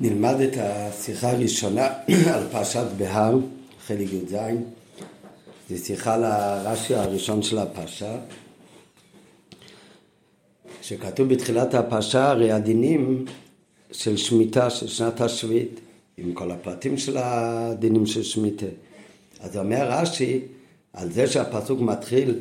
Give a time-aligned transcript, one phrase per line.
[0.00, 1.88] נלמד את השיחה הראשונה
[2.34, 3.38] על פרשת בהר,
[3.86, 4.36] חלק י"ז.
[5.70, 8.16] זו שיחה לרש"י הראשון של הפרשה,
[10.82, 13.24] שכתוב בתחילת הפרשה הרי הדינים
[13.92, 15.80] של שמיטה של שנת השביעית,
[16.16, 18.66] עם כל הפרטים של הדינים של שמיטה.
[19.40, 20.40] אז אומר רש"י,
[20.92, 22.34] על זה שהפסוק מתחיל,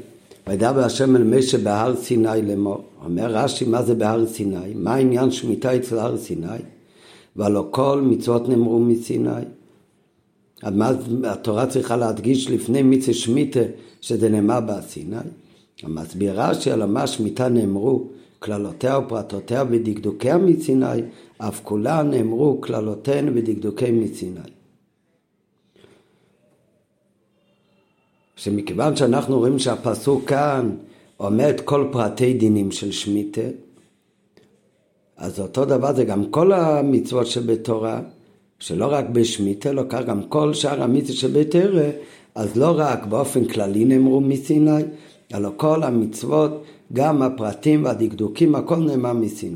[0.48, 2.84] וידבר השם אל משה בהר סיני לאמור.
[3.04, 4.74] אומר רש"י, מה זה בהר סיני?
[4.76, 6.48] מה העניין שמיטה אצל הר סיני?
[7.36, 9.30] והלא כל מצוות נאמרו מסיני.
[10.64, 10.74] אז
[11.24, 13.60] התורה צריכה להדגיש לפני מצווה שמיטה
[14.02, 15.18] שזה נאמר בסיני?
[15.84, 18.08] המסביר רש"י על מה שמיטה נאמרו
[18.40, 21.02] כללותיה ופרטותיה ודקדוקיה מסיני,
[21.38, 24.40] אף כולן נאמרו כללותיהן ודקדוקי מסיני.
[28.36, 30.76] שמכיוון שאנחנו רואים שהפסוק כאן
[31.18, 33.42] עומד כל פרטי דינים של שמיטה,
[35.18, 38.02] אז אותו דבר זה גם כל המצוות שבתורה,
[38.60, 41.90] שלא רק בשמיטה, אלא כך גם כל שאר המצוות שבתרא,
[42.36, 44.82] אז לא רק באופן כללי נאמרו מסיני,
[45.34, 49.56] אלא כל המצוות, גם הפרטים והדקדוקים, הכל נאמר מסיני.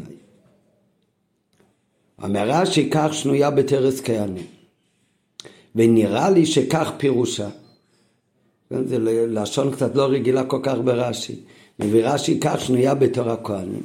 [2.23, 4.45] אמרה שכך שנויה בתרס כהנים,
[5.75, 7.49] ונראה לי שכך פירושה.
[8.69, 11.35] זה לשון קצת לא רגילה כל כך ברש"י.
[11.79, 13.83] מביא רש"י כך שנויה בתור הכהנים.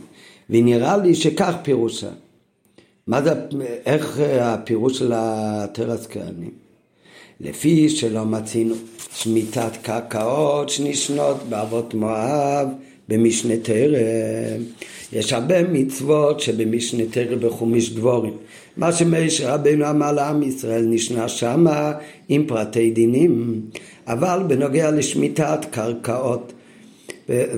[0.50, 2.10] ונראה לי שכך פירושה.
[3.06, 3.30] מה זה,
[3.86, 6.50] איך הפירוש של התרס כהנים?
[7.40, 8.74] לפי שלא מצינו
[9.14, 12.68] שמיטת קרקעות שנשנות באבות מואב
[13.08, 14.62] במשנה תרם.
[15.12, 18.36] יש הרבה מצוות שבמשנה תרם בחומיש דבורים.
[18.76, 21.92] מה שמשה רבנו אמר לעם ישראל נשנה שמה
[22.28, 23.60] עם פרטי דינים.
[24.06, 26.52] אבל בנוגע לשמיטת קרקעות,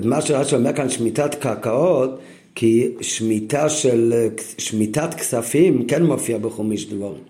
[0.03, 2.19] מה שרש"י אומר כאן שמיטת קרקעות
[2.59, 4.27] כי שמיטה של,
[4.57, 7.21] שמיטת כספים כן מופיע בחומיש דבורים.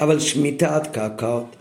[0.00, 1.56] אבל שמיטת קרקעות,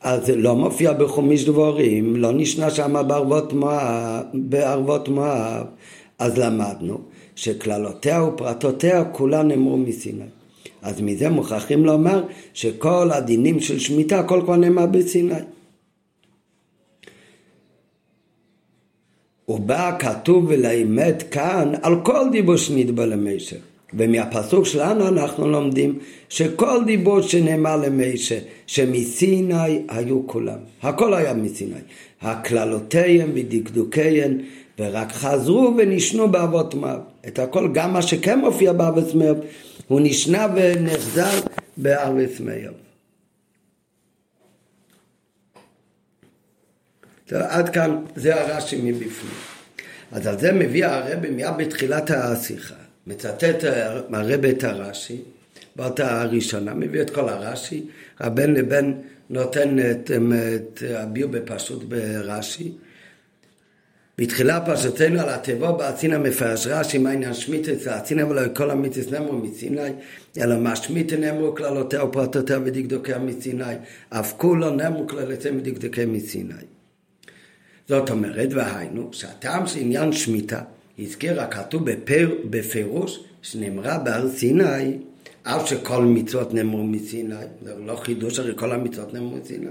[0.00, 5.66] אז לא מופיע בחומיש דבורים, לא נשנה שם בערבות מואב, בערבות מואב,
[6.18, 6.98] אז למדנו
[7.34, 10.24] שכללותיה ופרטותיה כולן נאמרו מסיני.
[10.82, 12.22] אז מזה מוכרחים לומר
[12.54, 15.34] שכל הדינים של שמיטה, הכל כבר נאמר בסיני.
[19.48, 23.56] ובא כתוב ולאמת כאן על כל דיבור שנדבר למשה.
[23.94, 25.98] ומהפסוק שלנו אנחנו לומדים
[26.28, 30.58] שכל דיבור שנאמר למשה, שמסיני היו כולם.
[30.82, 31.74] הכל היה מסיני.
[32.22, 34.38] הכללותיהם ודקדוקיהם,
[34.78, 37.00] ורק חזרו ונשנו באבות מואב.
[37.28, 39.36] את הכל, גם מה שכן מופיע באבות מואב,
[39.88, 41.40] הוא נשנה ונחזר
[41.76, 42.85] באבות מואב.
[47.32, 49.32] עד כאן זה הרש"י מבפנים.
[50.12, 52.74] אז על זה מביא הרבי מיד בתחילת השיחה,
[53.06, 53.64] מצטט
[54.12, 55.20] הרבי את הרש"י,
[55.76, 57.86] באותה הראשונה, מביא את כל הרש"י,
[58.20, 58.92] הבן לבן
[59.30, 62.72] נותן את, את הביור בפשוט ברש"י.
[64.18, 69.32] בתחילה פרשתנו על התיבו באצינא מפרש רש"י מה עניין שמיטס ואצינא ולא כל המיתס נאמרו
[69.32, 69.90] מסיני
[70.38, 73.74] אלא מה שמיטה נאמרו כללותיה ופרטותיה ודקדוקיה מסיני
[74.10, 76.54] אף כולו נאמרו כללותיה ודקדוקיה מסיני
[77.88, 80.60] זאת אומרת, והיינו, שהטעם של עניין שמיטה,
[80.98, 84.98] הזכיר הכתוב בפר, בפירוש, שנאמרה בהר סיני,
[85.42, 89.66] אף שכל מצוות נאמרו מסיני, זה לא חידוש, הרי כל המצוות נאמרו מסיני,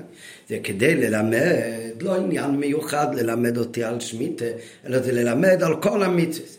[0.49, 4.45] זה כדי ללמד, לא עניין מיוחד ללמד אותי על שמיטה,
[4.85, 6.57] אלא זה ללמד על כל המצוות.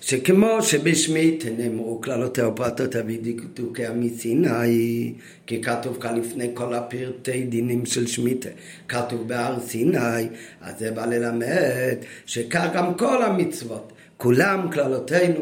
[0.00, 5.12] שכמו שבשמית נאמרו כללותיה ופרטותיה ודקדוקיה מסיני,
[5.46, 8.48] כי כתוב כאן לפני כל הפרטי דינים של שמיטה,
[8.88, 10.28] כתוב בהר סיני,
[10.60, 15.32] אז זה בא ללמד שכך גם כל המצוות, כולם כללותיהן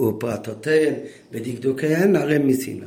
[0.00, 0.94] ופרטותיהן
[1.32, 2.80] ודקדוקיהן הרי מסיני.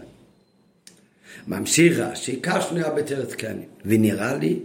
[1.48, 4.60] ממשיך רש"י, כך שנויה בתרץ כהנים, ונראה לי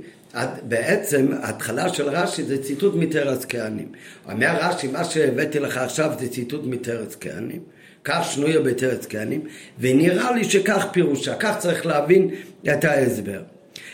[0.63, 3.89] בעצם ההתחלה של רש"י זה ציטוט מתרס כהנים.
[4.33, 7.61] אומר רש"י, מה שהבאתי לך עכשיו זה ציטוט מתרס כהנים.
[8.05, 9.41] כך שנויה בתרס כהנים,
[9.79, 12.31] ונראה לי שכך פירושה, כך צריך להבין
[12.73, 13.43] את ההסבר.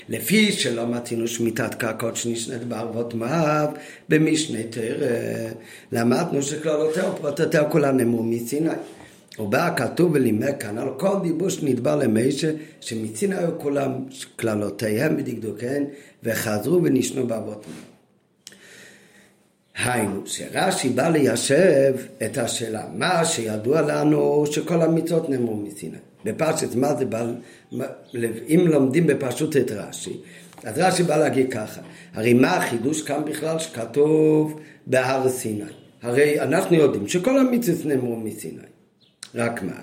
[0.08, 3.68] לפי שלא מצינו שמיטת קרקעות שנשנית בערבות מואב
[4.08, 5.06] במשנה תרא,
[5.92, 8.70] למדנו שכללותיה ופרטותיה כולן נאמרו מסיני.
[9.40, 12.50] ובא כתוב ולימד כאן על כל דיבור שנדבר למשה,
[12.80, 13.92] שמצינה היו כולם
[14.36, 15.84] כללותיהם ודקדוקיהם,
[16.22, 17.64] וחזרו ונשנו באבות
[19.84, 21.94] היינו, שרש"י בא ליישב
[22.24, 25.96] את השאלה, מה שידוע לנו שכל המצוות נאמרו מסיני.
[26.24, 27.26] בפרשת מה זה בא,
[28.48, 30.16] אם לומדים בפשוט את רש"י,
[30.64, 31.80] אז רש"י בא להגיד ככה,
[32.14, 35.62] הרי מה החידוש כאן בכלל שכתוב בהר סיני?
[36.02, 38.69] הרי אנחנו יודעים שכל המצוות נאמרו מסיני.
[39.34, 39.80] רק מה?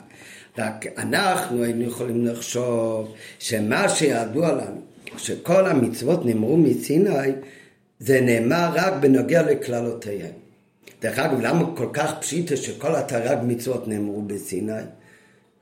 [0.57, 4.81] רק אנחנו היינו יכולים לחשוב שמה שידוע לנו,
[5.17, 7.31] שכל המצוות נאמרו מסיני,
[7.99, 10.31] זה נאמר רק בנוגע לכללותיהם.
[11.01, 14.73] דרך אגב, למה כל כך פשיטה שכל התרג מצוות נאמרו בסיני?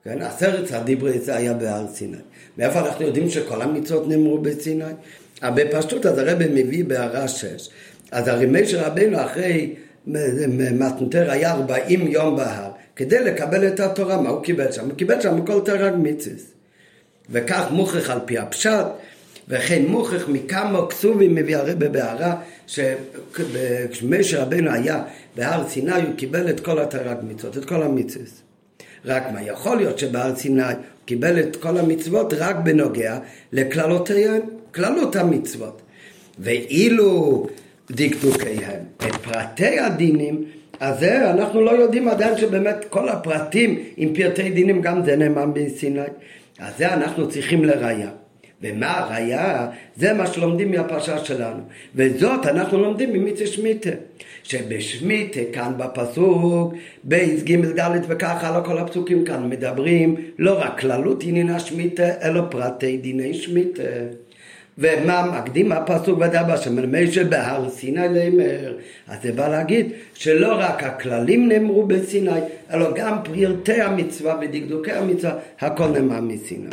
[0.03, 2.17] כן, עשרת הדיברי זה היה בהר סיני.
[2.57, 4.83] מאיפה אנחנו יודעים שכל המצוות נאמרו בסיני?
[5.41, 7.69] אבל בפשטות אז הרב מביא בהערה שש.
[8.11, 9.75] אז הרי משה רבנו אחרי
[10.07, 14.85] מתנתר היה ארבעים יום בהר כדי לקבל את התורה, מה הוא קיבל שם?
[14.85, 16.51] הוא קיבל שם כל תרג מיציס.
[17.29, 18.85] וכך מוכרח על פי הפשט
[19.47, 22.35] וכן מוכרח מכמה כסובים מביא הרבה בהערה
[22.67, 25.03] שכשמשה רבנו היה
[25.35, 28.41] בהר סיני הוא קיבל את כל התרג מצוות, את כל המיציס.
[29.05, 30.71] רק מה יכול להיות שבהר סיני הוא
[31.05, 33.19] קיבל את כל המצוות רק בנוגע
[33.51, 34.41] לכללותיהן,
[34.73, 35.81] כללות המצוות.
[36.39, 37.47] ואילו
[37.91, 40.45] דקדוקיהם, את פרטי הדינים,
[40.79, 45.53] אז זה אנחנו לא יודעים עדיין שבאמת כל הפרטים עם פרטי דינים גם זה נאמן
[45.53, 45.99] בסיני.
[46.59, 48.09] אז זה אנחנו צריכים לראיה.
[48.61, 49.67] ומה הראיה?
[49.95, 51.59] זה מה שלומדים מהפרשה שלנו.
[51.95, 53.89] וזאת אנחנו לומדים ממיצה שמיטה.
[54.43, 56.73] שבשמיטה כאן בפסוק,
[57.03, 62.41] בייס ג' ד' וכך הלאה כל הפסוקים כאן מדברים לא רק כללות עניינה שמיטה, אלא
[62.49, 63.83] פרטי דיני שמיטה.
[64.77, 68.73] ומה מקדים הפסוק ודבר שמלמי בהר סיני לאמר.
[69.07, 72.39] אז זה בא להגיד שלא רק הכללים נאמרו בסיני,
[72.73, 76.69] אלא גם פרטי המצווה ודקדוקי המצווה, הכל נאמר מסיני.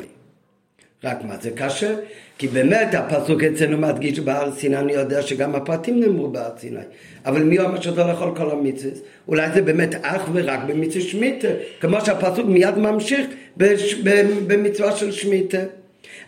[1.04, 1.94] רק מה זה קשה?
[2.38, 6.80] כי באמת הפסוק אצלנו מדגיש בהר סיני, אני יודע שגם הפרטים נאמרו בהר סיני.
[7.26, 8.92] אבל מי אומר שאתה לא יכול כל המצווה?
[9.28, 11.48] אולי זה באמת אך ורק במצווה שמיטה,
[11.80, 13.26] כמו שהפסוק מיד ממשיך
[14.46, 15.58] במצווה של שמיטה.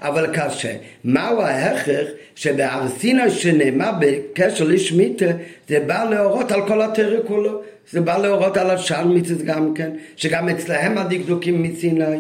[0.05, 0.77] אבל קשה.
[1.05, 5.25] מהו ההכרח שבהר סיני שנאמר בקשר לשמיטה,
[5.69, 7.63] זה בא להורות על כל התרא כולו.
[7.91, 12.19] זה בא להורות על השאר מצווה גם כן, שגם אצלהם הדקדוקים מסיני.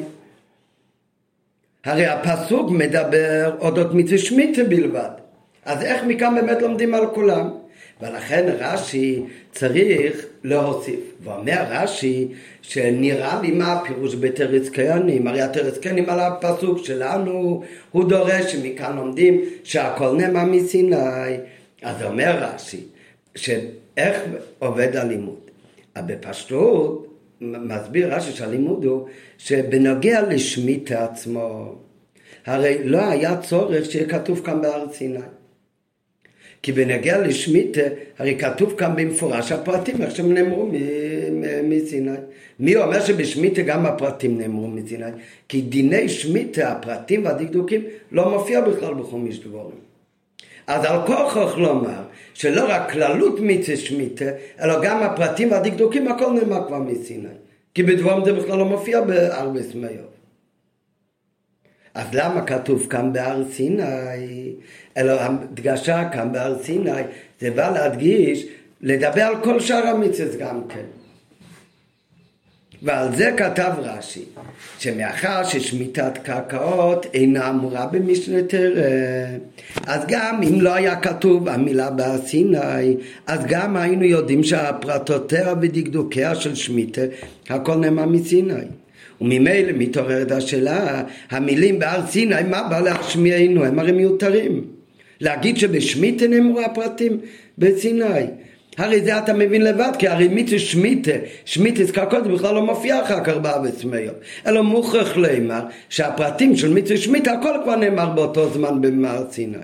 [1.84, 5.10] הרי הפסוק מדבר אודות מצווה שמיטה בלבד.
[5.64, 7.50] אז איך מכאן באמת לומדים על כולם?
[8.04, 9.22] ולכן רש"י
[9.52, 11.00] צריך להוסיף.
[11.22, 12.28] ואומר רש"י
[12.62, 15.42] שנראה לי מה הפירוש בתרס קיינים, הרי
[15.78, 21.36] קיינים על הפסוק שלנו, הוא דורש שמכאן לומדים שהכל נאמר מסיני.
[21.82, 22.80] אז אומר רש"י,
[23.34, 24.22] שאיך
[24.58, 25.40] עובד הלימוד?
[25.98, 27.06] בפשטות
[27.40, 29.08] מסביר רש"י שהלימוד הוא
[29.38, 31.74] שבנוגע לשמיטה עצמו,
[32.46, 35.18] הרי לא היה צורך שיהיה כתוב כאן בהר סיני.
[36.64, 37.81] כי בנגיע לשמיטה,
[38.19, 40.70] הרי כתוב כאן במפורש הפרטים, איך שהם נאמרו
[41.64, 42.11] מסיני.
[42.61, 45.06] מי אומר שבשמיטה גם הפרטים נאמרו מסיני?
[45.49, 47.82] כי דיני שמיטה, הפרטים והדקדוקים,
[48.12, 49.76] לא מופיע בכלל בחומיש דבורים.
[50.66, 52.02] אז על כוכך לומר
[52.34, 57.28] שלא רק כללות מיצה שמיטה, אלא גם הפרטים והדקדוקים, הכל נאמר כבר מסיני.
[57.75, 60.14] כי בדבורים זה בכלל לא מופיע בארבס מאיוב.
[61.94, 63.82] אז למה כתוב כאן בהר סיני?
[64.96, 66.91] אלא הדגשה כאן בהר סיני,
[67.41, 68.46] זה בא להדגיש,
[68.81, 70.85] לדבר על כל שאר המצוות גם כן.
[72.82, 74.25] ועל זה כתב רש"י,
[74.79, 78.82] שמאחר ששמיטת קרקעות אינה אמורה במשנה תרא,
[79.87, 82.96] אז גם אם לא היה כתוב המילה בהר סיני,
[83.26, 87.02] אז גם היינו יודעים שהפרטותיה ודקדוקיה של שמיטה,
[87.49, 88.64] הכל נאמר מסיני.
[89.20, 93.65] וממילא מתעוררת השאלה, המילים בהר סיני, מה בא להשמיענו?
[93.65, 94.73] הם הרי מיותרים.
[95.24, 97.20] להגיד שבשמיטה נאמרו הפרטים
[97.58, 98.26] בסיני.
[98.78, 101.10] הרי זה אתה מבין לבד, כי הרי מיצו שמיטה,
[101.44, 104.12] שמיטה קרקעות בכלל לא מופיע אחר כך בארץ מאיר.
[104.46, 109.56] אלא מוכרח לימר שהפרטים של מיצו שמיטה הכל כבר נאמר באותו זמן במער סיני.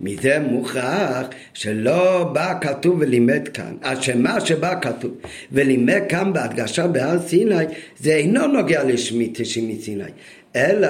[0.00, 5.10] מזה מוכרח שלא בא כתוב ולימד כאן, אז שמה שבא כתוב
[5.52, 7.64] ולימד כאן בהדגשה בהר סיני
[7.98, 10.04] זה אינו נוגע לשמיטה שמסיני,
[10.56, 10.88] אלא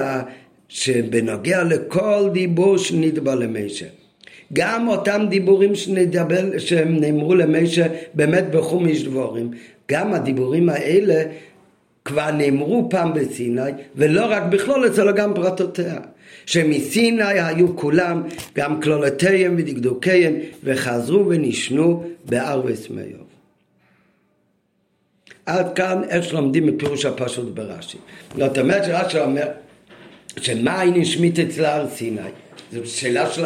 [0.69, 3.85] שבנוגע לכל דיבור שנדבר למשה.
[4.53, 9.51] גם אותם דיבורים שנדבר, שהם נאמרו למשה באמת בחומיש דבורים,
[9.91, 11.23] גם הדיבורים האלה
[12.05, 15.97] כבר נאמרו פעם בסיני, ולא רק בכלולת, אלא גם פרטותיה.
[16.45, 18.23] שמסיני היו כולם,
[18.57, 23.27] גם כלולותיהם ודקדוקיהם, וחזרו ונשנו בארווס מאיוב.
[25.45, 27.97] עד כאן איך שלומדים את פירוש הפשוט ברש"י.
[28.37, 29.47] זאת אומרת שרש"י אומר
[30.41, 32.21] שמה העניין שמית אצל הר סיני?
[32.71, 33.45] זו שאלה של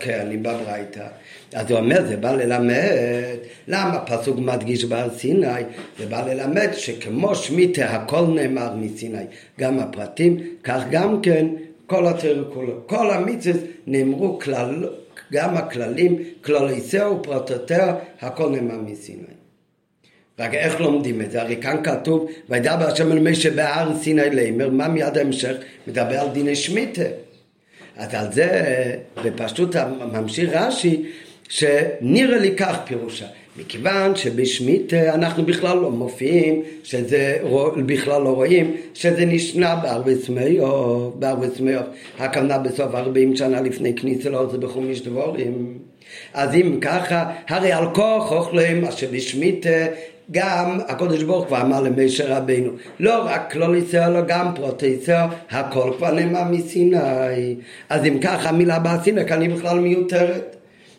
[0.00, 1.06] קרלים בברייתא.
[1.54, 3.36] אז הוא אומר, זה בא ללמד,
[3.68, 5.62] למה הפסוק מדגיש בהר סיני?
[5.98, 9.24] זה בא ללמד שכמו שמיטה הכל נאמר מסיני,
[9.58, 11.46] גם הפרטים, כך גם כן
[11.86, 12.86] כל התרא כולו.
[12.86, 14.88] כל המצוות נאמרו כלל,
[15.32, 19.37] גם הכללים, כלליסיה ופרטותיה, הכל נאמר מסיני.
[20.38, 21.42] רק איך לומדים את זה?
[21.42, 25.56] הרי כאן כתוב, וידבר השם אל משה בהר סיני לימר, מה מיד ההמשך?
[25.86, 27.02] מדבר על דיני שמיטה.
[27.96, 28.48] אז על זה
[29.24, 29.76] בפשטות
[30.12, 31.02] ממשיך רש"י,
[31.48, 33.26] שנראה לי כך פירושה.
[33.56, 37.38] מכיוון שבשמית אנחנו בכלל לא מופיעים, שזה
[37.86, 41.82] בכלל לא רואים, שזה נשנה בארבס מאיוב, בארבס מאיוב,
[42.18, 45.78] הכוונה בסוף ארבעים שנה לפני כניסה לאור זה בחומיש דבורים.
[46.34, 49.66] אז אם ככה, הרי על כוח אוכלים אשר בשמית
[50.30, 52.70] גם הקודש ברוך כבר אמר למשה רבינו,
[53.00, 57.56] לא רק כלול ישראל, אלא גם פרוטי ישראל, הכל כבר נאמר מסיני.
[57.88, 60.56] אז אם ככה המילה בהר סיני כאן היא בכלל מיותרת.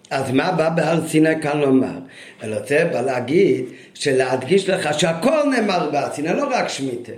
[0.10, 2.00] אז מה בא בהר סיני כאן לומר?
[2.44, 7.12] אלא זה בא להגיד, שלהדגיש לך שהכל נאמר בהר סיני, לא רק שמיטה.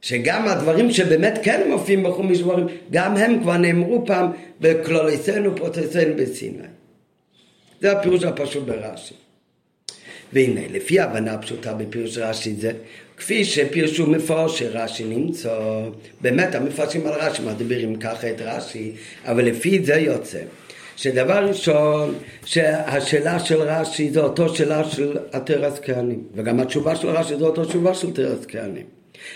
[0.00, 4.30] שגם הדברים שבאמת כן מופיעים בחומיש דברים, גם הם כבר נאמרו פעם
[4.60, 6.77] בכלוליסנו פרוטסינו בסיני.
[7.80, 9.14] זה הפירוש הפשוט ברש"י.
[10.32, 12.72] והנה, לפי ההבנה הפשוטה בפירוש רש"י זה,
[13.16, 15.58] כפי שפירשו מפורש שרש"י נמצא,
[16.20, 18.92] באמת המפרשים על רש"י מדבירים ככה את רש"י,
[19.24, 20.40] אבל לפי זה יוצא.
[20.96, 27.36] שדבר ראשון, שהשאלה של רש"י זו אותו שאלה של התרס כהנים, וגם התשובה של רש"י
[27.36, 28.86] זו אותו תשובה של תרס כהנים.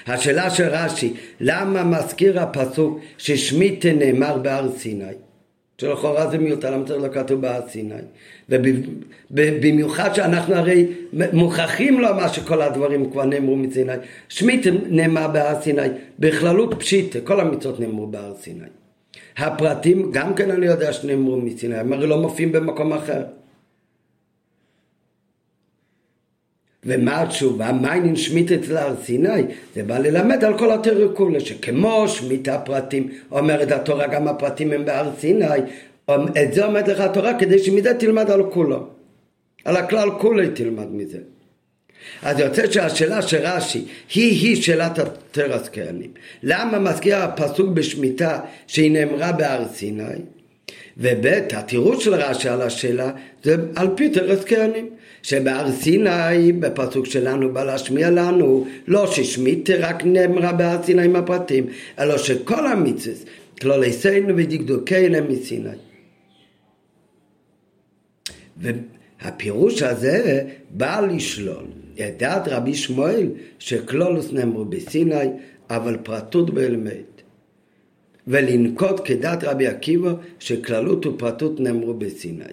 [0.07, 5.05] השאלה של רש"י, למה מזכיר הפסוק ששמיטה נאמר בהר סיני?
[5.83, 7.95] שלכאורה זה מיותר, למה צריך כתוב בהר סיני?
[9.31, 10.87] ובמיוחד שאנחנו הרי
[11.33, 13.93] מוכרחים לומר שכל הדברים כבר נאמרו מסיני.
[14.29, 15.83] שמית נאמר בהר סיני,
[16.19, 18.65] בכללות פשיטה, כל המצוות נאמרו בהר סיני.
[19.37, 23.23] הפרטים גם כן אני יודע שנאמרו מסיני, הם הרי לא מופיעים במקום אחר.
[26.85, 27.73] ומה התשובה?
[27.73, 29.43] מיינין שמית אצל הר סיני?
[29.75, 34.85] זה בא ללמד על כל התיאוריה כולה, שכמו שמית הפרטים, אומרת התורה גם הפרטים הם
[34.85, 35.45] בהר סיני,
[36.11, 38.87] את זה אומרת לך התורה כדי שמזה תלמד על כולו.
[39.65, 41.19] על הכלל כולי תלמד מזה.
[42.23, 43.85] אז יוצא שהשאלה של רש"י
[44.15, 46.11] היא-היא שאלת התרס כהנים.
[46.43, 50.05] למה מזכיר הפסוק בשמיטה שהיא נאמרה בהר סיני?
[50.97, 53.11] וב' התירוץ של רש"י על השאלה
[53.45, 54.89] זה על פי תרס כהנים.
[55.23, 61.67] שבהר סיני, בפסוק שלנו, בא להשמיע לנו, לא ששמיטה רק נאמרה בהר סיני עם הפרטים,
[61.99, 63.17] אלא שכל המצווה,
[63.61, 65.69] כלוליסינו ודקדוקינו מסיני.
[68.57, 71.65] והפירוש הזה בא לשלול
[71.95, 75.27] את דעת רבי שמואל שכלולוס נאמרו בסיני,
[75.71, 77.13] אבל פרטות באלמד.
[78.27, 82.45] ולנקוט כדעת רבי עקיבא שכללות ופרטות נאמרו בסיני.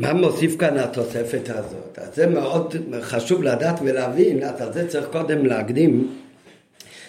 [0.00, 1.98] מה מוסיף כאן התוספת הזאת?
[1.98, 6.08] אז זה מאוד חשוב לדעת ולהבין, אז על זה צריך קודם להקדים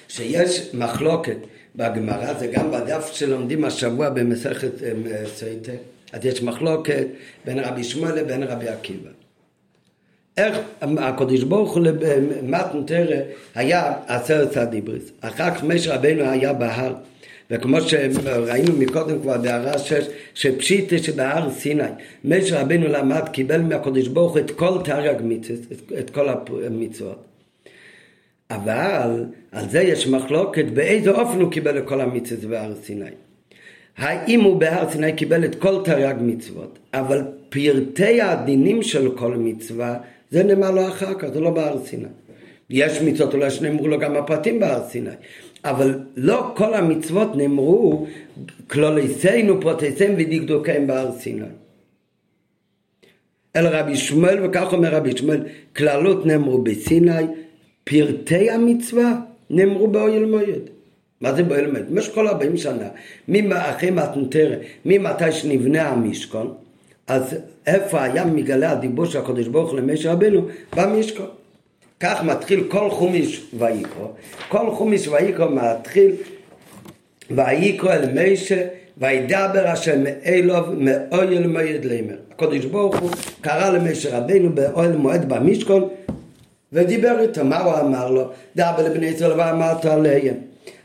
[0.07, 1.37] שיש מחלוקת
[1.75, 4.91] בגמרא, זה גם בדף שלומדים השבוע במסכת אה,
[5.35, 5.71] סייטה,
[6.11, 7.07] אז יש מחלוקת
[7.45, 9.09] בין רבי שמואל לבין רבי עקיבא.
[10.37, 13.15] איך הקדוש ברוך הוא במתנתרא
[13.55, 16.93] היה עשרת הדיבריס, אחר כך משה רבנו היה בהר
[17.51, 21.83] וכמו שראינו מקודם כבר בהערה שש, שפשיטה שבהר סיני,
[22.25, 25.59] משה רבנו למד, קיבל מהקדוש ברוך את כל תרי"ג מצוות,
[25.99, 26.27] את כל
[26.65, 27.23] המצוות.
[28.51, 33.05] אבל על זה יש מחלוקת באיזה אופן הוא קיבל את כל המצוות בהר סיני.
[33.97, 39.97] האם הוא בהר סיני קיבל את כל תרי"ג מצוות, אבל פרטי הדינים של כל מצווה,
[40.31, 42.07] זה נאמר לו אחר כך, זה לא בהר סיני.
[42.69, 45.09] יש מצוות אולי שנאמרו לו גם הפרטים בהר סיני,
[45.65, 48.07] אבל לא כל המצוות נאמרו
[48.67, 51.45] כלוליסינו פרוטסיהם ודקדוקיהם בהר סיני.
[53.55, 55.43] אל רבי שמואל, וכך אומר רבי שמואל,
[55.75, 57.23] כללות נאמרו בסיני,
[57.83, 59.13] פרטי המצווה
[59.49, 60.61] נאמרו באוהל מועד.
[61.21, 61.89] מה זה באוהל מועד?
[61.89, 62.87] במשך כל 40 שנה,
[63.51, 66.53] אחרי מתנתרא, ממתי שנבנה המשכון,
[67.07, 67.35] אז
[67.67, 70.47] איפה היה מגלה הדיבור של הקדוש ברוך הוא למשה רבנו?
[70.75, 71.40] במשכון.
[72.01, 74.07] כך מתחיל כל חומיש ויקרו.
[74.49, 76.11] כל חומיש ויקרו מתחיל
[77.31, 78.67] ויקרו אל מישה
[78.97, 82.15] וידבר השם מאלוב מאוהל מועד לימר.
[82.31, 83.09] הקדוש ברוך הוא
[83.41, 85.87] קרא למשה רבינו באוהל מועד במשכון
[86.73, 87.45] ודיבר איתו.
[87.45, 88.29] מה הוא אמר לו?
[88.55, 90.35] דבר לבני ישראל ואמרת עליהם.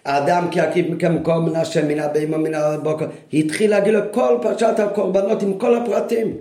[0.04, 0.87] האדם כי עקיף
[1.23, 3.06] כל מן השם מן הבהמה מן הבוקר.
[3.32, 6.32] התחיל להגיד לו כל פרשת הקורבנות עם כל הפרטים.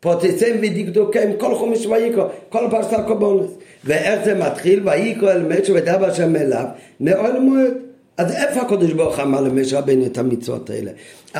[0.00, 3.58] פרוטסיהם ודקדוקיהם, כל חומש ויקרו, כל פרשת הקורבנות.
[3.84, 4.88] ואיך זה מתחיל?
[4.88, 6.66] ויקרו אל משה ודבר השם אליו,
[7.00, 7.72] מאוהל מועד.
[8.16, 10.90] אז איפה הקדוש ברוך אמר למשה רבינו את המצוות האלה?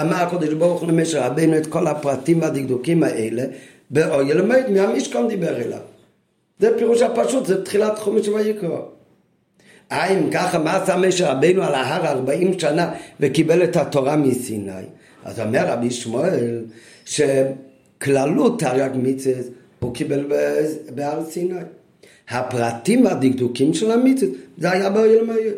[0.01, 3.45] אמר הקדוש ברוך למשה רבינו את כל הפרטים והדקדוקים האלה
[3.91, 5.79] באוהל מועד, מהמשכון דיבר אליו.
[6.59, 8.79] זה פירוש הפשוט, זה תחילת חומש ויקרו.
[9.93, 14.73] אה, אם ככה, מה עשה משה רבינו על ההר ארבעים שנה וקיבל את התורה מסיני?
[15.25, 16.65] אז אומר רבי שמואל,
[17.05, 19.35] שכללות תרי"ג מצווה
[19.81, 20.27] הוא קיבל
[20.95, 21.55] בהר סיני.
[22.33, 25.55] הפרטים והדקדוקים של המצווה זה היה באוהל מועד.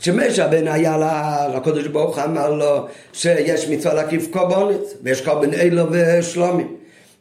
[0.00, 5.84] שמשה בן היה לה, לקודש ברוך אמר לו שיש מצווה להקיף קורבנות ויש קורבן אלו
[5.90, 6.76] ושלומים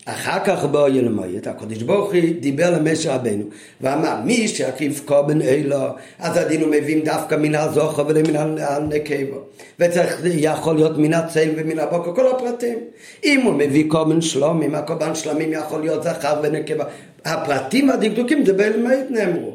[0.06, 3.44] אחר כך בוא ילמויית, הקדוש ברוך הוא דיבר למשה רבנו
[3.82, 5.78] ואמר מי שיקריב קורבן אלו
[6.20, 9.38] אז הדין הוא מביאים דווקא מן הזוכר ולמן הנקבו
[9.80, 12.78] וצריך יכול להיות מן הצל ומן הבוקר כל הפרטים.
[13.24, 16.86] אם הוא מביא קורבן שלומים הקורבן שלומים יכול להיות זכר ונקבה.
[17.26, 19.53] הפרטים והדקדוקים זה באלמית נאמרו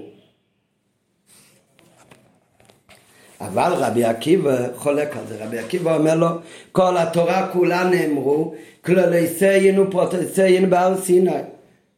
[3.40, 6.28] אבל רבי עקיבא חולק על זה, רבי עקיבא אומר לו
[6.72, 8.54] כל התורה כולה נאמרו
[8.84, 11.30] כללי סיין ופרוטסיין בהר סיני.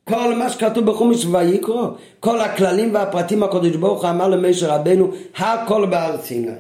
[0.05, 1.89] כל מה שכתוב בחומש ויקרו
[2.21, 6.53] כל הכללים והפרטים הקדוש ברוך הוא אמר למשה רבנו הכל בהר סיני.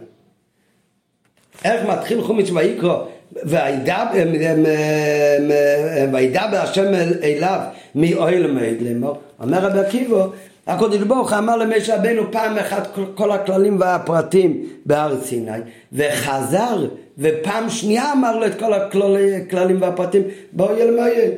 [1.64, 2.94] איך מתחיל חומש ויקרו
[6.12, 7.60] וידע בהשם אליו
[7.94, 9.18] מאוהל מועד לאמור.
[9.40, 10.26] אומר רבי עקיבא
[10.70, 15.58] הקודש ברוך אמר למשה רבנו פעם אחת כל הכללים והפרטים בהר סיני
[15.92, 16.86] וחזר
[17.18, 20.22] ופעם שנייה אמר לו את כל הכללים והפרטים
[20.52, 21.30] באוהל מועד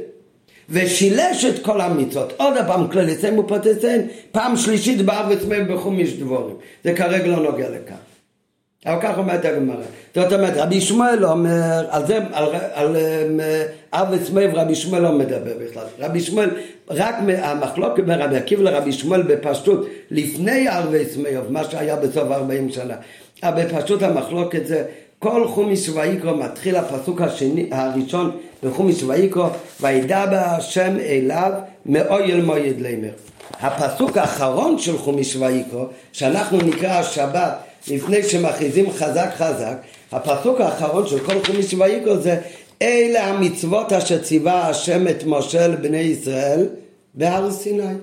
[0.71, 2.33] ושילש את כל המצוות.
[2.37, 4.01] עוד פעם כללי סיים ופרטי סיים
[4.33, 6.57] פעם שלישית בארץ מהם בחומיש דבורים.
[6.85, 8.12] זה כרגע לא נוגע לכאן
[8.87, 9.77] אבל כך אומרת הגמרא.
[10.15, 12.97] זאת אומרת, רבי ישמעאל אומר, על זה, על, על
[13.93, 15.85] אב וצמאי רבי ישמעאל לא מדבר בכלל.
[15.99, 16.51] רבי ישמעאל,
[16.91, 22.71] רק המחלוקת בין רבי עקיבא לרבי ישמעאל בפשטות, לפני ערבי צמאיוב, מה שהיה בסוף 40
[22.71, 22.95] שנה.
[23.43, 24.85] אבל בפשטות המחלוקת זה
[25.19, 28.31] כל חומיש ויקרו מתחיל הפסוק השני, הראשון
[28.63, 29.47] בחומיש ויקרו,
[29.81, 31.53] וידע בהשם אליו
[31.87, 33.11] מאויל מויד לימר.
[33.61, 37.53] הפסוק האחרון של חומיש ויקרו, שאנחנו נקרא השבת
[37.89, 39.77] לפני שמכריזים חזק חזק,
[40.13, 42.39] הפסוק האחרון של כל חומיש ויקרו זה
[42.83, 46.67] אלה המצוות אשר ציווה השם את משה לבני ישראל
[47.15, 47.95] בהר סיני.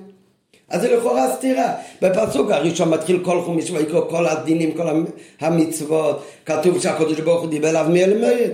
[0.70, 1.74] אז זה לכאורה סתירה.
[2.02, 5.04] בפסוק הראשון מתחיל כל חומיש ויקרו, כל הדינים, כל
[5.40, 8.50] המצוות, כתוב שהקדוש ברוך הוא דיבר עליו מאלמד.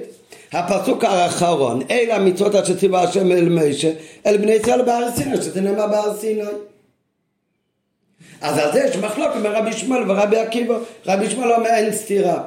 [0.52, 3.90] הפסוק האחרון, אלה המצוות אשר ציווה השם אל משה,
[4.26, 6.42] אל בני ישראל בהר סיני, שזה נאמר בהר סיני.
[8.40, 10.78] אז על זה יש מחלוקת בין רבי שמואל ורבי עקיבא.
[11.06, 12.42] רבי שמואל אומר אין סתירה.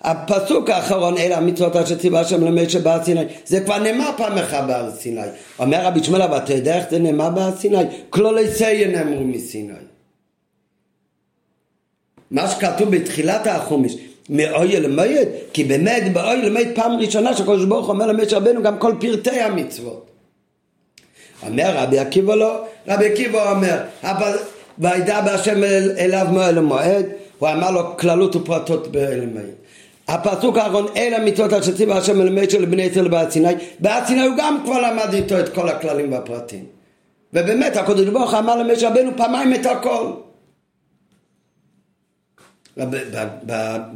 [0.00, 4.64] הפסוק האחרון, אלה המצוות אשר ציווה השם למשה בהר סיני, זה כבר נאמר פעם אחת
[4.66, 5.20] בהר סיני.
[5.58, 7.76] אומר רבי שמואל, אבל אתה יודע איך זה נאמר בהר סיני?
[8.10, 9.72] כלולי סיין נאמרו מסיני.
[12.30, 13.94] מה שכתוב בתחילת החומש,
[14.30, 18.94] מאויל למועד, כי באמת באויל למועד פעם ראשונה שהקדוש ברוך אומר למשה רבנו גם כל
[19.00, 20.06] פרטי המצוות.
[21.42, 24.36] אומר רבי עקיבא לא, רבי עקיבא אומר, אבל
[24.78, 25.64] וידע בהשם
[25.98, 27.06] אליו מועד למועד,
[27.38, 29.40] הוא אמר לו כללות ופרטות באלמי.
[30.08, 34.26] הפסוק האחרון, אלה המצוות אשר ציווה השם אל משה לבני ישראל בהר סיני, בהר סיני
[34.26, 36.64] הוא גם כבר למד איתו את כל הכללים והפרטים.
[37.32, 40.06] ובאמת הקדוש ברוך אמר למשה רבנו פעמיים את הכל.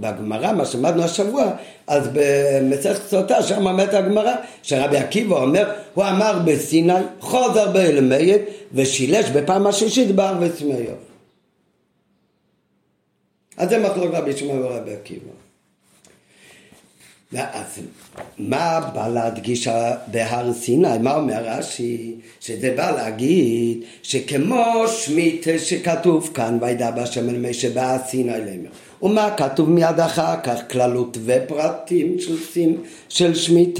[0.00, 1.52] בגמרא, מה שלמדנו השבוע,
[1.86, 8.40] אז במסכת סוטה, שם אומרת הגמרא, שרבי עקיבא אומר, הוא אמר בסיני, חוזר באלמייד,
[8.74, 10.94] ושילש בפעם השלישית בהר וצמאיו.
[13.56, 15.39] אז זה מחלוק רבי שמעון ורבי עקיבא.
[17.32, 17.80] ואז
[18.38, 19.68] מה בא להדגיש
[20.06, 20.98] בהר סיני?
[21.00, 22.14] מה אומר רש"י?
[22.40, 28.70] שזה בא להגיד שכמו שמית שכתוב כאן וידע בהשם אל משה בהר סיני לאמר
[29.02, 32.76] ומה כתוב מיד אחר כך כללות ופרטים של, סימ,
[33.08, 33.78] של שמית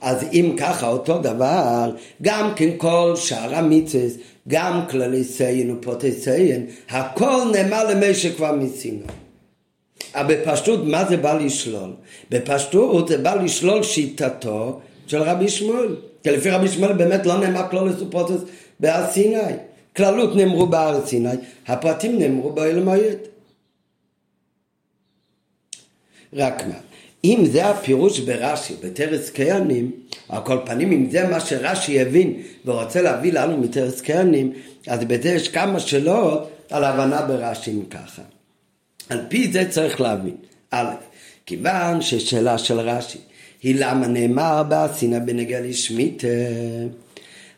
[0.00, 1.90] אז אם ככה אותו דבר
[2.22, 4.08] גם כן כל שאר המצווה
[4.48, 9.02] גם כללי סיין ופרוטי סיין הכל נאמר למשה כבר מסיני
[10.14, 11.90] אבל בפשטות מה זה בא לשלול?
[12.30, 15.96] בפשטות זה בא לשלול שיטתו של רבי שמואל.
[16.22, 18.42] כי לפי רבי שמואל באמת לא נאמר כלול לסופרוטוס
[18.80, 19.52] בהר סיני.
[19.96, 21.28] כללות נאמרו בהר סיני,
[21.66, 23.18] הפרטים נאמרו באל מועד.
[26.32, 26.74] רק מה,
[27.24, 29.90] אם זה הפירוש ברש"י, בתרס כהנים,
[30.28, 34.52] על כל פנים אם זה מה שרש"י הבין ורוצה להביא לנו מתרס כהנים,
[34.86, 38.22] אז בזה יש כמה שאלות על הבנה ברש"י ככה.
[39.08, 40.36] על פי זה צריך להבין.
[40.70, 40.90] א',
[41.46, 43.18] כיוון ששאלה של רש"י
[43.62, 46.22] היא למה נאמר בעשינה בנגע לשמית,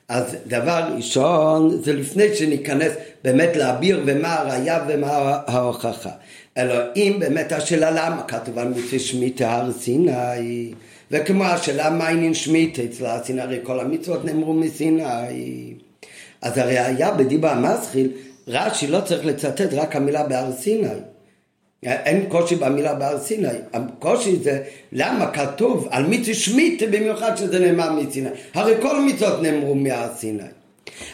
[0.09, 2.93] אז דבר ראשון זה לפני שניכנס
[3.25, 6.11] באמת להביר ומה הראייה ומה ההוכחה.
[6.59, 10.73] אלא אם באמת השאלה למה כתוב על מצווה שמיטה הר סיני
[11.11, 15.05] וכמו השאלה מה עניין שמיטה אצל הר סיני הרי כל המצוות נאמרו מסיני
[16.43, 18.11] אז הראייה בדיבה המסחיל
[18.49, 20.89] רש"י לא צריך לצטט רק המילה בהר סיני
[21.85, 27.93] אין קושי במילה בהר סיני, הקושי זה למה כתוב על מיצי שמיטה במיוחד שזה נאמר
[27.93, 30.43] מסיני, הרי כל המצוות נאמרו מהר סיני.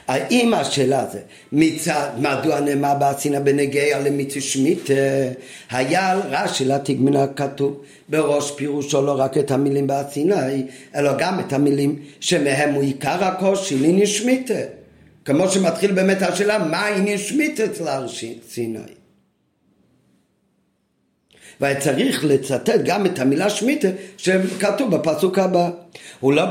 [0.09, 1.19] האם השאלה זה
[1.53, 4.93] מצד מדוע נאמר בהר סיני בנגיע למיצי שמיטה,
[5.71, 10.63] היה רש"י להעתיק מן הכתוב בראש פירושו לא רק את המילים בהר סיני,
[10.97, 14.55] אלא גם את המילים שמהם הוא עיקר הקושי לעניין שמיטה.
[15.25, 18.07] כמו שמתחיל באמת השאלה מה העניין שמיטה אצל הר
[18.49, 19.00] סיני.
[21.61, 25.71] והיה צריך לצטט גם את המילה שמיטה שכתוב בפסוק הבא.
[26.21, 26.45] הוא לא,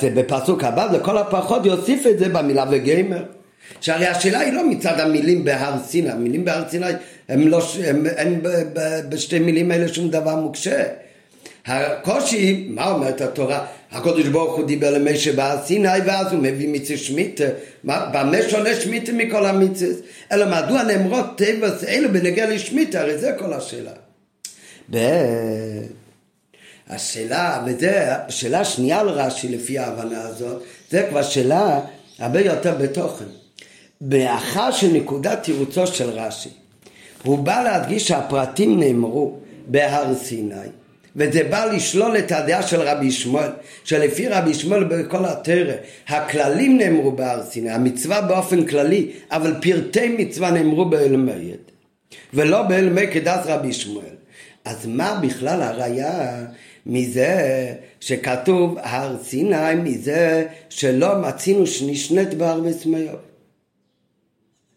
[0.00, 3.24] זה בפסוק הבא, לכל הפחות יוסיף את זה במילה וגיימר.
[3.80, 6.86] שהרי השאלה היא לא מצד המילים בהר סיני, המילים בהר סיני
[7.28, 8.40] הם לא, הם, אין
[9.08, 10.82] בשתי מילים האלה שום דבר מוקשה.
[11.66, 13.66] הקושי, מה אומרת התורה?
[13.92, 17.44] הקדוש ברוך הוא דיבר למשה בהר סיני ואז הוא מביא מיצי שמיטה.
[17.84, 19.96] במה שונה שמיטה מכל המיצס?
[20.32, 23.00] אלא מדוע נאמרות טבע אלו בנגיע לשמיטה?
[23.00, 24.05] הרי זה כל השאלה.
[26.88, 31.80] השאלה, וזה שאלה שנייה לרש"י לפי ההבנה הזאת, זה כבר שאלה
[32.18, 33.24] הרבה יותר בתוכן.
[34.00, 36.48] מאחר שנקודת תירוצו של רש"י,
[37.22, 40.54] הוא בא להדגיש שהפרטים נאמרו בהר סיני,
[41.16, 43.50] וזה בא לשלול את הדעה של רבי שמואל,
[43.84, 45.74] שלפי רבי שמואל בכל התרא,
[46.08, 51.60] הכללים נאמרו בהר סיני, המצווה באופן כללי, אבל פרטי מצווה נאמרו באלמייד,
[52.34, 54.15] ולא באלמי כדעת רבי שמואל.
[54.66, 56.44] אז מה בכלל הראיה
[56.86, 63.20] מזה שכתוב הר סיני, מזה שלא מצינו שנשנית בהר וסמיוב?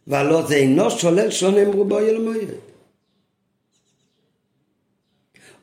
[0.07, 2.49] והלא זה אינו שולל שלא נאמרו בו ילמויד.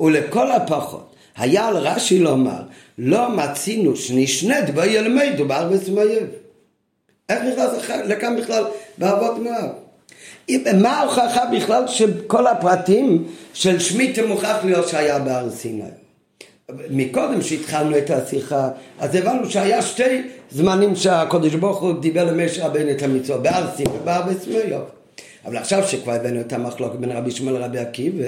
[0.01, 2.63] ולכל הפחות, היה על רש"י לומר,
[2.99, 6.29] לא מצינו שנשנית בו ילמדו בהר וסמיוב.
[7.29, 8.65] איך נכנס לכאן בכלל
[8.99, 9.86] באבות מואב?
[10.81, 15.83] מה ההוכחה בכלל שכל הפרטים של שמיטה מוכרח להיות שהיה בהר סיני?
[16.91, 22.91] מקודם שהתחלנו את השיחה, אז הבנו שהיה שתי זמנים שהקדוש ברוך הוא דיבר למשה רבינו
[22.91, 24.83] את המצוות, בהר סיני ובהר בסמיוב.
[25.45, 28.25] אבל עכשיו שכבר הבאנו את המחלוקת בין רבי שמואל לרבי עקיבא,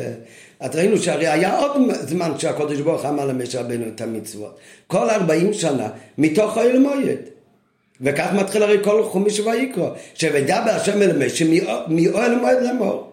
[0.61, 4.59] אז ראינו שהרי היה עוד זמן שהקדוש ברוך אמר למשה רבינו את המצוות.
[4.87, 7.38] כל ארבעים שנה מתוך האל מועד.
[8.01, 11.45] וכך מתחיל הרי כל חומיש ויקרא, שוידבר השם אל משה
[11.89, 13.13] מאוהל מועד לאמור.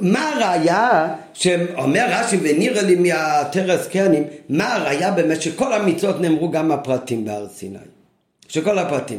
[0.00, 6.72] מה הראיה שאומר רש"י ונראה לי מהתרס קרנים, מה הראיה באמת שכל המצוות נאמרו גם
[6.72, 7.78] הפרטים בהר סיני?
[8.48, 9.18] שכל הפרטים.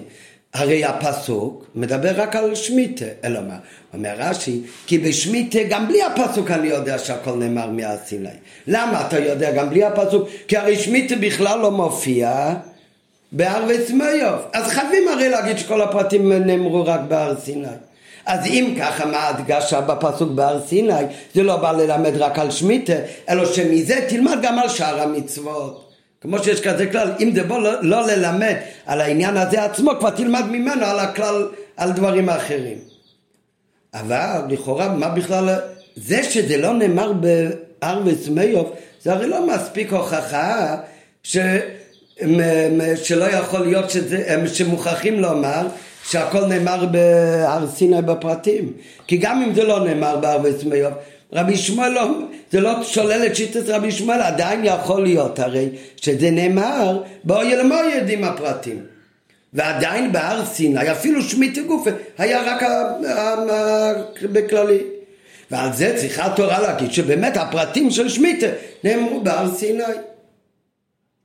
[0.54, 3.58] הרי הפסוק מדבר רק על שמיטה, אלא מה?
[3.94, 8.30] אומר רש"י, כי בשמיטה גם בלי הפסוק אני יודע שהכל נאמר מהר סיני.
[8.68, 10.30] למה אתה יודע גם בלי הפסוק?
[10.48, 12.54] כי הרי שמיטה בכלל לא מופיע
[13.32, 14.40] בהר וסמיוב.
[14.54, 17.68] אז חייבים הרי להגיד שכל הפרטים נאמרו רק בהר סיני.
[18.26, 20.94] אז אם ככה, מה ההדגשה בפסוק בהר סיני?
[21.34, 22.94] זה לא בא ללמד רק על שמיטה,
[23.30, 25.94] אלא שמזה תלמד גם על שאר המצוות.
[26.22, 30.10] כמו שיש כזה כלל, אם זה בוא לא, לא ללמד על העניין הזה עצמו, כבר
[30.10, 32.78] תלמד ממנו על הכלל, על דברים אחרים.
[33.94, 35.56] אבל לכאורה, מה בכלל,
[35.96, 40.78] זה שזה לא נאמר בהר וסמיוב, זה הרי לא מספיק הוכחה
[41.24, 41.38] ש...
[43.04, 45.68] שלא יכול להיות שזה, שמוכרחים לומר
[46.04, 48.74] שהכל נאמר בהר סיני בפרטים.
[49.08, 50.94] כי גם אם זה לא נאמר בהר וסמיוב,
[51.34, 52.08] רבי שמואל לא,
[52.52, 55.70] זה לא שולל את שיטת רבי שמואל, עדיין יכול להיות הרי
[56.02, 58.80] שזה נאמר באויל מויד עם הפרטים.
[59.54, 62.64] ועדיין בהר סיני, אפילו שמית גופה, היה רק
[64.22, 64.80] בכללי.
[65.52, 68.48] ועל זה צריכה התורה להגיד שבאמת הפרטים של שמיטה
[68.84, 69.84] נאמרו בהר סיני.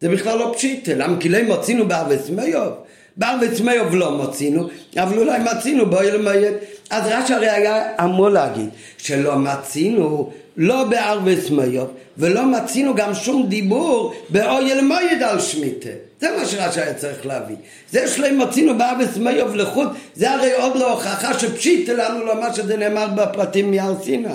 [0.03, 2.73] זה בכלל לא פשיטה, למה כי לא מוצינו בערבס מיוב?
[3.17, 6.55] בערבס מיוב לא מוצינו, אבל אולי מצינו באוהל מועד.
[6.91, 11.88] אז רש"י הרי היה אמור להגיד שלא מצינו לא בערבס מיוב,
[12.19, 15.91] ולא מצינו גם שום דיבור באוהל מועד על שמיטה.
[16.21, 17.57] זה מה שרש"י היה צריך להביא.
[17.91, 22.77] זה שלא מצינו בערבס מיוב לחוד, זה הרי עוד לא הוכחה שפשיטה לנו לומר שזה
[22.77, 24.29] נאמר בפרטים מהר סיני.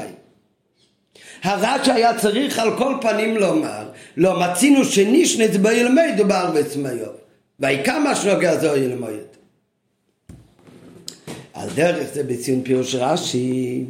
[1.43, 7.15] הרש"י היה צריך על כל פנים לומר, לא מצינו שנישנץ בו ילמדו בערבס מיוב.
[7.59, 9.27] ויקם מה שנוגע זו ילמד.
[11.53, 13.85] על דרך זה בציון פירוש רש"י,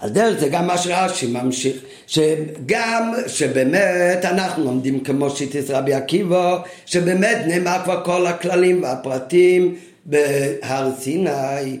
[0.00, 6.58] על דרך זה גם מה שרש"י ממשיך, שגם שבאמת אנחנו לומדים כמו שיטיס רבי עקיבא,
[6.86, 11.78] שבאמת נאמר כבר כל הכללים והפרטים בהר סיני,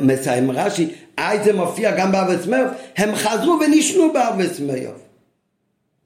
[0.00, 0.88] מסיים רש"י,
[1.22, 4.98] אז זה מופיע גם בארץ מיוב, הם חזרו ונשנו בארץ מיוב.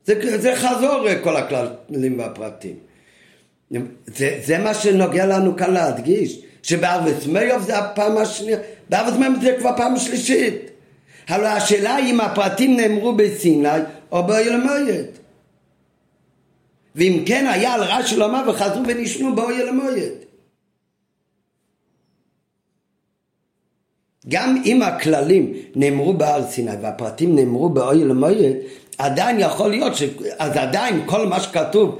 [0.04, 2.74] זה, זה חזור כל הכללים והפרטים.
[4.06, 9.56] זה, זה מה שנוגע לנו כאן להדגיש, שבארץ מיוב זה הפעם השנייה, בארץ מיוב זה
[9.58, 10.54] כבר פעם שלישית.
[11.28, 13.68] הלוא השאלה היא אם הפרטים נאמרו בסיני
[14.12, 15.06] או באוהל המועד.
[16.94, 20.25] ואם כן היה על רש"י לומר וחזרו ונשנו באוהל המועד.
[24.28, 28.56] גם אם הכללים נאמרו בהר סיני והפרטים נאמרו באוהל המועד,
[28.98, 30.02] עדיין יכול להיות, ש...
[30.38, 31.98] אז עדיין כל מה שכתוב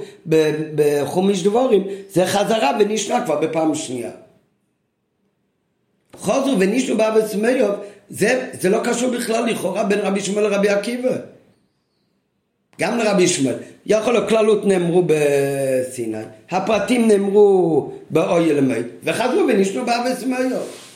[0.75, 4.11] בחומיש דבורים זה חזרה ונשנה כבר בפעם שנייה.
[6.17, 7.75] חוזר ונישנו באבס מיוב
[8.09, 11.15] זה, זה לא קשור בכלל לכאורה בין רבי שמואל לרבי עקיבא.
[12.81, 13.55] גם לרבי שמואל.
[13.85, 20.86] יכול להיות כללות נאמרו בסיני, הפרטים נאמרו באויל מי, וחזרו ונשנו באבס מיוב.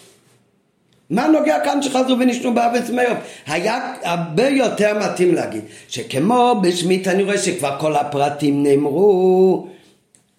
[1.11, 3.17] מה נוגע כאן שחזרו ונשנו באבס מיוב?
[3.47, 9.67] היה הרבה יותר מתאים להגיד שכמו בשמית אני רואה שכבר כל הפרטים נאמרו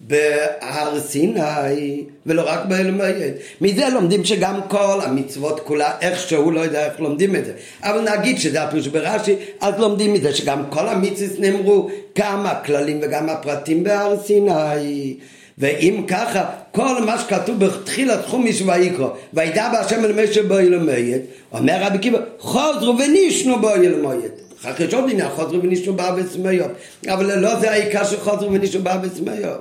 [0.00, 3.34] בהר סיני, ולא רק באלמייד.
[3.60, 7.52] מזה לומדים שגם כל המצוות כולה איכשהו, לא יודע איך לומדים את זה.
[7.82, 13.28] אבל נגיד שזה הפירוש ברש"י, אז לומדים מזה שגם כל המצוות נאמרו, גם הכללים וגם
[13.28, 15.14] הפרטים בהר סיני.
[15.58, 21.20] ואם ככה, כל מה שכתוב בתחילת חומיש ויקרא, וידע בהשם אל משה בו ילמייד,
[21.52, 24.30] אומר רבי קיבא, חוזרו ונשנו בו ילמייד.
[24.60, 26.70] אחר כך יש עוד עניין, חוזרו ונשנו בארץ מיוב.
[27.08, 29.58] אבל לא זה העיקר של חוזרו ונשנו בארץ מיוב.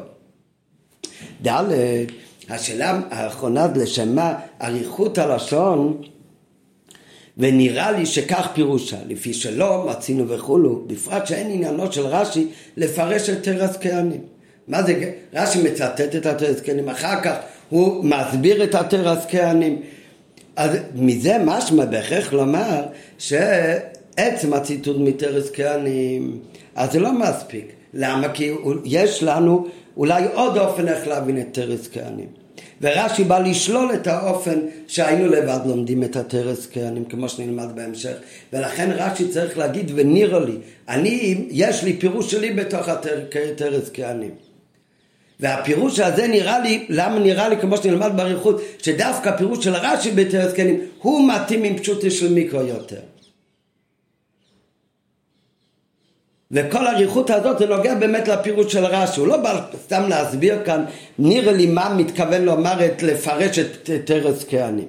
[1.47, 1.63] ד'
[2.49, 6.01] השאלה האחרונה לשם מה אריכות הלשון
[7.37, 13.43] ונראה לי שכך פירושה, לפי שלא מצינו וכולו, בפרט שאין עניינו של רש"י לפרש את
[13.43, 14.21] תרס כהנים.
[14.67, 17.35] מה זה, רש"י מצטט את התרס כהנים, אחר כך
[17.69, 19.81] הוא מסביר את התרס כהנים.
[20.55, 22.83] אז מזה משמע בהכרח לומר
[23.17, 26.39] שעצם הציטוט מתרס כהנים,
[26.75, 27.71] אז זה לא מספיק.
[27.93, 28.29] למה?
[28.29, 28.51] כי
[28.85, 32.27] יש לנו אולי עוד אופן איך להבין את תרס כהנים.
[32.81, 38.13] ורש"י בא לשלול את האופן שהיינו לבד לומדים את התרס כהנים, כמו שנלמד בהמשך.
[38.53, 40.55] ולכן רש"י צריך להגיד, ונראה לי,
[40.89, 44.31] אני, יש לי פירוש שלי בתוך התרס כהנים.
[45.41, 50.53] והפירוש הזה נראה לי, למה נראה לי כמו שנלמד באריכות, שדווקא הפירוש של רש"י בתרס
[50.53, 52.99] כהנים הוא מתאים עם פשוטי של מיקרו יותר.
[56.51, 60.85] וכל האריכות הזאת זה נוגע באמת לפירוט של רש"י, הוא לא בא סתם להסביר כאן,
[61.19, 64.87] נראה לי מה מתכוון לומר את לפרש את תרס כהנים.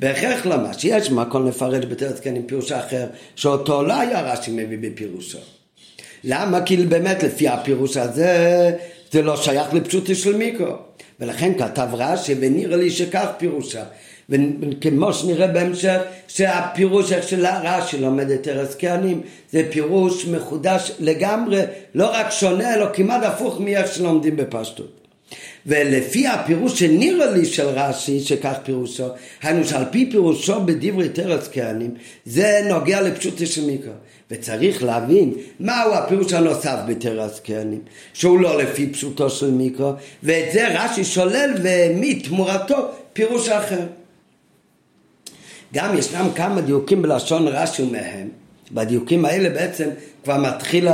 [0.00, 5.38] בהכרח למה שיש מקום לפרש בתרס כהנים פירוש אחר, שאותו לא היה רש"י מביא בפירושו.
[6.24, 6.60] למה?
[6.62, 8.72] כי באמת לפי הפירוש הזה
[9.14, 10.76] זה לא שייך לפשוטי של מיקרו.
[11.20, 13.84] ולכן כתב רש"י ונראה לי שכך פירושה.
[14.28, 15.98] וכמו שנראה בהמשך
[16.28, 19.20] שהפירוש איך של רש"י לומד את ארז כהנים
[19.52, 21.62] זה פירוש מחודש לגמרי
[21.94, 25.04] לא רק שונה אלא כמעט הפוך מאיך שלומדים בפשטות
[25.66, 29.06] ולפי הפירוש שנראה לי של רש"י, שכך פירושו,
[29.42, 33.92] היינו שעל פי פירושו בדברי תרס כהנים, זה נוגע לפשוטו של מיקרו.
[34.30, 37.80] וצריך להבין מהו הפירוש הנוסף בתרס כהנים,
[38.12, 43.86] שהוא לא לפי פשוטו של מיקרו, ואת זה רש"י שולל והעמיד תמורתו פירוש אחר.
[45.74, 48.28] גם ישנם כמה דיוקים בלשון רש"י מהם.
[48.72, 49.88] בדיוקים האלה בעצם
[50.24, 50.88] כבר מתחיל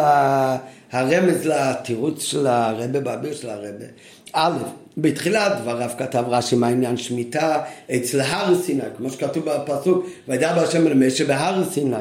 [0.92, 3.84] הרמז לתירוץ של הרבה, באביר של הרבה.
[4.32, 4.58] א',
[4.96, 7.62] בתחילת דבריו כתב רש"י מה עניין שמיטה
[7.96, 11.96] אצל הר סיני, כמו שכתוב בפסוק, וידע בהשם אל משה בהר סיני.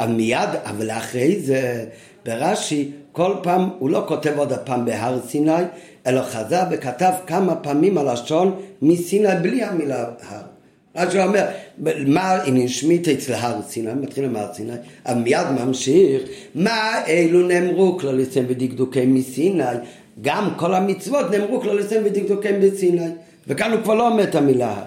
[0.00, 1.84] אבל מיד, אבל אחרי זה,
[2.24, 5.62] ברש"י, כל פעם, הוא לא כותב עוד הפעם בהר סיני,
[6.06, 10.42] אלא חזר וכתב כמה פעמים הלשון מסיני בלי המילה הר.
[11.12, 11.44] הוא אומר,
[12.06, 14.72] מה אם שמיטה אצל הר סיני, מתחיל עם הר סיני,
[15.06, 16.22] אבל מיד ממשיך,
[16.54, 19.64] מה אלו נאמרו כלליסם ודקדוקי מסיני,
[20.22, 23.08] גם כל המצוות נאמרו כלליסם ודקדוקי מסיני,
[23.46, 24.82] וכאן הוא כבר לא אומר את המילה הר.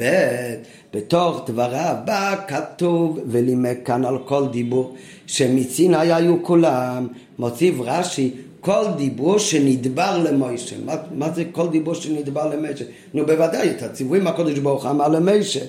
[0.00, 0.54] ב'
[0.94, 7.08] בתוך דבריו בא כתוב ולימד כאן על כל דיבור שמסיני היו כולם,
[7.38, 10.76] מוסיף רש"י כל דיבור שנדבר למוישה.
[10.84, 12.84] מה, מה זה כל דיבור שנדבר למוישה?
[13.14, 15.64] נו בוודאי, את הציוויים הקודש ברוך אמר למוישה.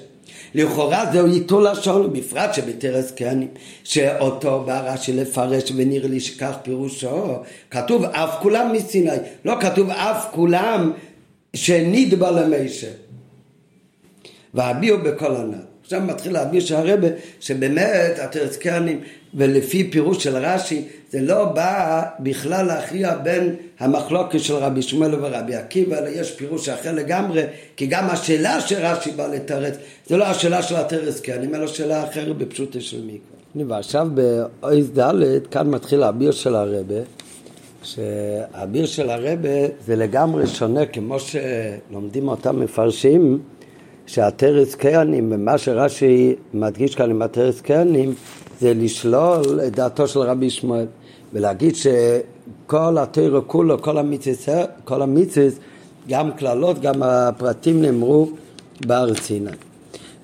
[0.55, 3.47] לכאורה זהו ייטול לשון, בפרט שבתרס כהנים,
[3.83, 7.35] שאותו בא רש"י לפרש ונראה לי שכך פירושו,
[7.71, 9.09] כתוב אף כולם מסיני,
[9.45, 10.91] לא כתוב אף כולם
[11.53, 12.87] שנדבר למוישה.
[14.53, 15.65] והביאו בכל ענת.
[15.83, 17.07] עכשיו מתחיל להביא שהרבה,
[17.39, 19.01] שבאמת התרס כהנים
[19.33, 25.55] ולפי פירוש של רש"י זה לא בא בכלל להכריע בין המחלוקת של רבי שמואל ורבי
[25.55, 27.43] עקיבא, אלא יש פירוש אחר לגמרי,
[27.75, 29.75] כי גם השאלה שרש"י בא לתרץ,
[30.07, 33.69] זה לא השאלה של התרס כהנים, אלא שאלה אחרת בפשוטה של מיקרו.
[33.69, 35.13] ועכשיו באויז ד'
[35.51, 36.95] כאן מתחיל האביר של הרבה,
[37.83, 39.49] שהאביר של הרבה
[39.85, 43.39] זה לגמרי שונה, כמו שלומדים אותם מפרשים,
[44.11, 48.13] שהתרס כהנים, ומה שרש"י מדגיש כאן עם התרס כהנים,
[48.59, 50.85] זה לשלול את דעתו של רבי ישמעאל,
[51.33, 53.81] ולהגיד שכל התרא כולו,
[54.83, 55.59] כל המיצס,
[56.09, 58.29] גם קללות, גם הפרטים נאמרו
[58.85, 59.51] בהר סיני.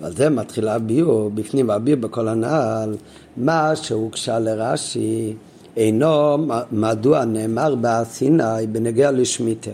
[0.02, 2.96] ועל זה מתחיל הביאור, בפנים הביאור בכל הנעל,
[3.38, 5.34] מה שהוגשה לרש"י
[5.78, 6.38] אינו
[6.72, 9.72] מדוע נאמר בהר סיני בנגיע לשמיטה.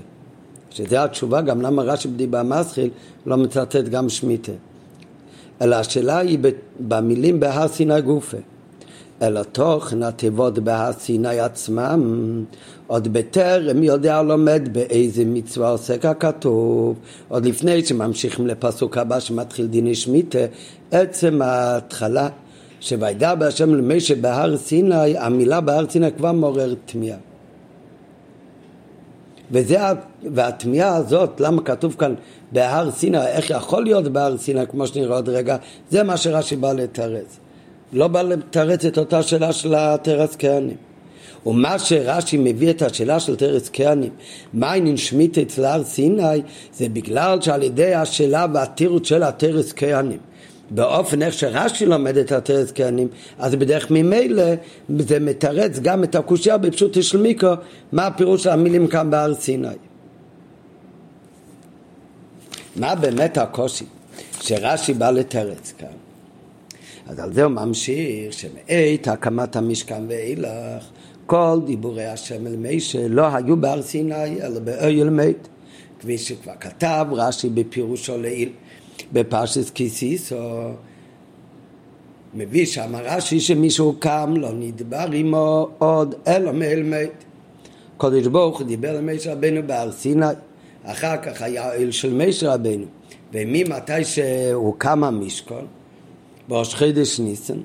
[0.74, 2.90] שזו התשובה גם למה רש"י בדיבה מסחיל
[3.26, 4.52] לא מצטט גם שמיטה.
[5.62, 6.40] אלא השאלה היא
[6.80, 8.38] במילים בהר סיני גופה.
[9.22, 12.44] אלא תוכן התיבות בהר סיני עצמם,
[12.88, 19.96] עוד בטרם יודע לומד באיזה מצווה עוסק הכתוב, עוד לפני שממשיכים לפסוק הבא שמתחיל דיני
[19.96, 20.40] שמיטה,
[20.92, 22.30] עצם ההתחלה
[22.80, 27.18] שוידע בהשם למשה בהר סיני, המילה בהר סיני כבר מעוררת תמיהה.
[29.52, 29.78] וזה,
[30.34, 32.14] והתמיהה הזאת, למה כתוב כאן
[32.52, 35.58] בהר סיני, איך יכול להיות בהר סיני, כמו שנראה עוד רגע,
[35.90, 37.38] זה מה שרש"י בא לתרץ.
[37.94, 40.78] לא בא לתרץ את אותה שאלה של התרס כהנים.
[41.46, 44.12] ומה שרש"י מביא את השאלה של תרס כהנים,
[44.62, 46.42] היא נשמית אצל הר סיני,
[46.74, 50.18] זה בגלל שעל ידי השאלה והתירוץ של התרס כהנים.
[50.72, 53.08] באופן איך שרש"י לומד את התרס כהנים,
[53.40, 54.44] אז בדרך ממילא
[55.00, 57.54] זה מתרץ גם את הקושייה בפשוט של מיקרו,
[57.92, 59.68] מה הפירוש של המילים כאן בהר סיני.
[62.76, 63.86] מה באמת הקושי
[64.42, 65.88] שרש"י בא לתרץ כאן?
[67.08, 70.84] אז על זה הוא ממשיך שמעת הקמת המשכן ואילך
[71.26, 75.48] כל דיבורי השם אל מישה לא היו בהר סיני אלא באויל מת.
[76.00, 78.50] כפי שכבר כתב רש"י בפירושו לעיל
[79.14, 80.36] בפרשס כיסיסו
[82.34, 87.24] מביא שם רש"י שמישהו קם לא נדבר עמו עוד אלא מאל מת.
[87.98, 90.26] קודש ברוך הוא דיבר למשה רבנו בהר סיני
[90.86, 92.86] אחר כך היה אל של משה רבנו.
[93.34, 95.68] וממתי שהוקם המשכון
[96.48, 97.60] בראש חידש ניסן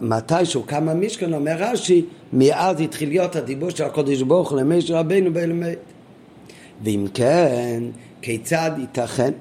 [0.00, 5.32] מתי שהוקם המשכון אומר רש"י מאז התחיל להיות הדיבור של הקודש ברוך הוא למשה רבנו
[5.32, 5.78] באל מת
[6.84, 7.82] ואם כן
[8.22, 9.32] כיצד ייתכן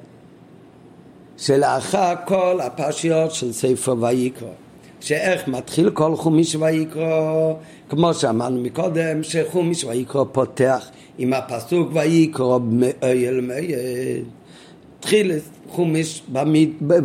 [1.38, 4.48] שלאחר כל הפרשיות של ספר ויקרא,
[5.02, 7.54] שאיך מתחיל כל חומיש ויקרא,
[7.90, 14.24] כמו שאמרנו מקודם, שחומיש ויקרא פותח עם הפסוק ויקרא מאויל מאויל.
[15.00, 15.32] התחיל
[15.70, 16.24] חומיש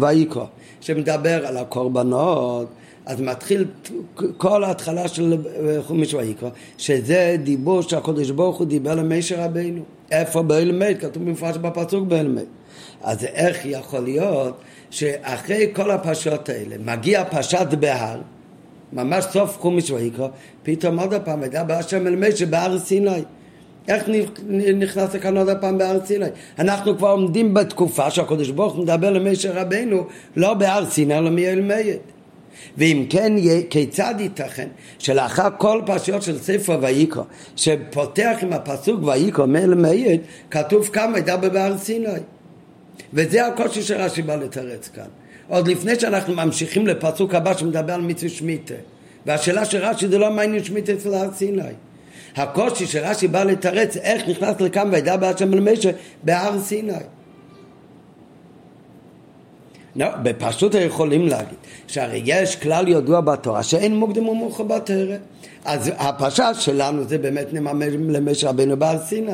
[0.00, 0.44] ויקרא,
[0.80, 2.68] שמדבר על הקורבנות,
[3.06, 3.64] אז מתחיל
[4.36, 5.36] כל ההתחלה של
[5.86, 6.48] חומיש ויקרא,
[6.78, 9.82] שזה דיבור שהקדוש ברוך הוא דיבר למשה רבינו.
[10.10, 11.00] איפה באויל מת?
[11.00, 12.44] כתוב במפורש בפסוק באויל מת.
[13.02, 14.54] אז איך יכול להיות
[14.90, 18.20] שאחרי כל הפרשות האלה מגיע פרשת בהר,
[18.92, 20.28] ממש סוף חומש ויקרא,
[20.62, 23.22] פתאום עוד פעם וידבר השם אל משה בהר סיני.
[23.88, 24.08] איך
[24.74, 26.26] נכנס לכאן עוד פעם בהר סיני?
[26.58, 31.60] אנחנו כבר עומדים בתקופה שהקדוש ברוך הוא מדבר למשה רבנו לא בהר סיני אלא מאל.
[32.78, 33.32] ואם כן,
[33.70, 37.22] כיצד ייתכן שלאחר כל פרשיות של ספר ויקרא,
[37.56, 39.74] שפותח עם הפסוק ויקרא מאל
[40.50, 42.08] כתוב כמה ידבר בהר סיני.
[43.14, 45.08] וזה הקושי שרש"י בא לתרץ כאן.
[45.48, 48.74] עוד לפני שאנחנו ממשיכים לפסוק הבא שמדבר על מצווה שמיטה.
[49.26, 51.62] והשאלה של רש"י זה לא מעניין שמיטה אצל הר סיני.
[52.36, 55.90] הקושי שרש"י בא לתרץ איך נכנס לכאן וידע בהשם אל משה
[56.22, 56.92] בהר סיני.
[59.96, 65.16] לא, בפשוט יכולים להגיד שהרי יש כלל ידוע בתורה שאין מוקדם ומאוחר בתרא
[65.64, 69.32] אז הפרשה שלנו זה באמת נממש למשה רבנו בהר סיני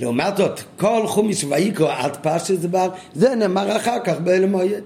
[0.00, 4.82] לעומת זאת, כל חומיש ויקרא עד פרשת דבר, זה נאמר אחר כך באל מועד.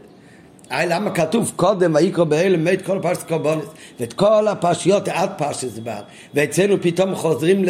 [0.70, 5.72] היי, למה כתוב קודם ויקרא באל מועד כל פרשת קורבנות ואת כל הפרשיות עד פרשת
[5.72, 6.00] דבר.
[6.34, 7.68] ואצלנו פתאום חוזרים ל...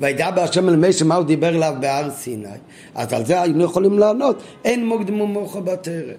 [0.00, 2.48] וידע בהשם אל משה מה הוא דיבר אליו בהר סיני
[2.94, 6.12] אז על זה היינו יכולים לענות אין מוקדם ומאוחר בתרא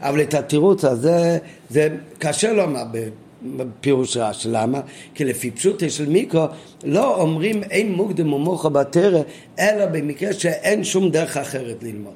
[0.00, 1.38] אבל את התירוץ הזה
[1.70, 2.84] זה קשה לומר
[3.56, 4.46] בפירוש רש.
[4.50, 4.80] למה?
[5.14, 6.46] כי לפי פשוטה של מיקרו
[6.84, 9.20] לא אומרים אין מוקדם ומאוחר בתרא,
[9.58, 12.14] אלא במקרה שאין שום דרך אחרת ללמוד.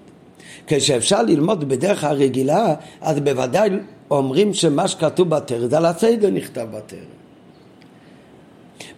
[0.66, 3.70] כשאפשר ללמוד בדרך הרגילה, אז בוודאי
[4.10, 6.98] אומרים שמה שכתוב בתרא זה על הסדר נכתב בתרא.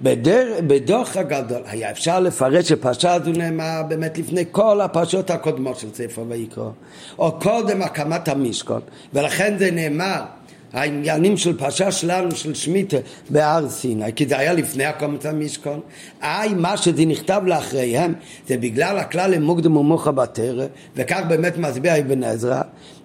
[0.03, 5.89] בדר, בדוח הגדול היה אפשר לפרש שפרשה הזו נאמר באמת לפני כל הפרשות הקודמות של
[5.95, 6.71] ספר ויקרא,
[7.19, 8.81] או קודם הקמת המשכון,
[9.15, 10.23] ולכן זה נאמר
[10.73, 12.97] העניינים של פרשה שלנו, של שמיטה,
[13.31, 15.81] בהר סיני, כי זה היה לפני הקומת המשכון.
[16.23, 18.15] איי, מה שזה נכתב לאחריהם,
[18.49, 20.67] זה בגלל הכלל למוקדם ומוחה בתרא,
[20.97, 22.63] וכך באמת מצביע אבן עזרא,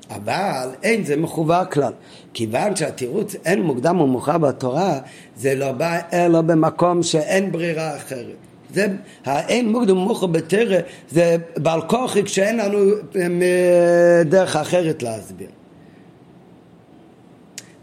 [0.09, 1.93] אבל אין זה מחובר כלל.
[2.34, 4.99] כיוון שהתירוץ אין מוקדם ומאוחר בתורה,
[5.38, 8.36] זה לא בא אלא במקום שאין ברירה אחרת.
[8.74, 8.88] זה
[9.26, 10.78] האין מוקדם מוכר בתרא,
[11.11, 12.80] זה בעל כוחי כשאין לנו
[13.15, 15.56] אה, דרך אחרת להסביר.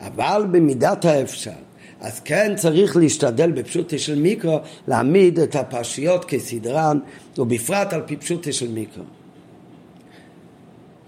[0.07, 1.50] אבל במידת האפשר,
[2.00, 6.98] אז כן צריך להשתדל בפשוטי של מיקרו להעמיד את הפרשיות כסדרן,
[7.38, 9.05] ובפרט על פי פשוטי של מיקרו.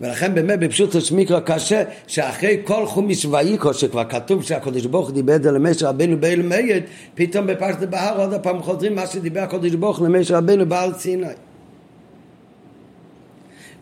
[0.01, 5.43] ולכן באמת בפשוט מיקרו קשה שאחרי כל חומיש ויקו שכבר כתוב שהקדוש ברוך דיבר את
[5.43, 6.85] זה למשה רבנו באל מייד
[7.15, 11.27] פתאום בפרשת בהר עוד פעם חוזרים מה שדיבר הקדוש ברוך למשה רבנו בהר סיני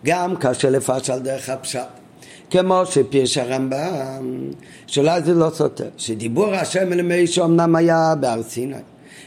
[0.05, 2.04] גם קשה לפרש על דרך הפשט
[2.51, 4.51] כמו שפירש הרמב"ם
[4.87, 8.77] שאולי זה לא סותר שדיבור השם אל משה אמנם היה בהר סיני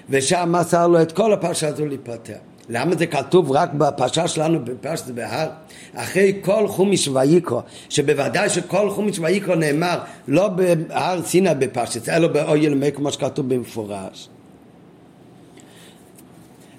[0.09, 2.37] ושם מסר לו את כל הפרשה הזו להיפטר
[2.69, 5.49] למה זה כתוב רק בפרשה שלנו בפרשת בהר?
[5.95, 12.73] אחרי כל חומיש ויקרו, שבוודאי שכל חומיש ויקרו נאמר לא בהר סיני בפרשת, אלא באויל
[12.75, 14.29] מי כמו שכתוב במפורש.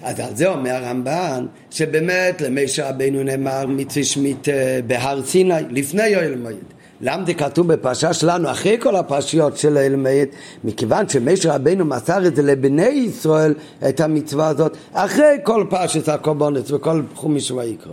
[0.03, 4.49] אז על זה אומר הרמב"ן, שבאמת למשה רבינו נאמר מצווה שמית
[4.87, 6.55] בהר סיני, לפני אוהל מועד.
[7.01, 10.27] למה זה כתוב בפרשה שלנו אחרי כל הפרשיות של האלמד?
[10.65, 13.55] מכיוון שמשה רבינו מסר את זה לבני ישראל,
[13.89, 17.93] את המצווה הזאת, אחרי כל פרשת הקורבנות וכל חומיש ויקרא.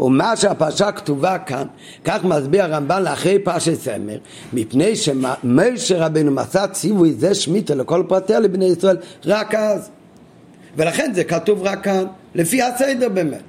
[0.00, 1.66] ומה שהפרשה כתובה כאן,
[2.04, 4.18] כך מסביר הרמב"ן לאחרי פרשת סמר,
[4.52, 9.90] מפני שמשה רבינו מסר ציווי זה שמיטה לכל פרטיה לבני ישראל רק אז.
[10.76, 12.04] ולכן זה כתוב רק כאן,
[12.34, 13.42] לפי הסדר באמת.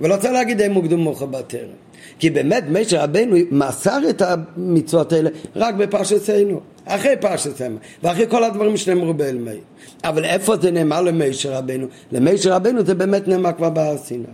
[0.00, 1.68] ולא צריך להגיד הם מוקדום מוכר בטרם.
[2.18, 8.76] כי באמת משה רבנו מסר את המצוות האלה רק בפרשתנו, אחרי פרשתנו, ואחרי כל הדברים
[8.76, 9.50] שנאמרו באלמי.
[10.04, 11.86] אבל איפה זה נאמר למשה רבנו?
[12.12, 14.24] למשה רבנו זה באמת נאמר כבר בהר סיני.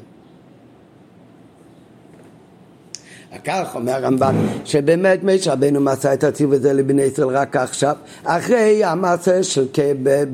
[3.44, 8.84] כך אומר הרמב"ן, שבאמת משה רבנו מסר את הציב הזה לבני ישראל רק עכשיו, אחרי
[8.84, 9.66] המעשה של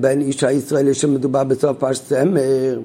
[0.00, 2.78] בן איש הישראלי שמדובר בסוף פרשת סמר.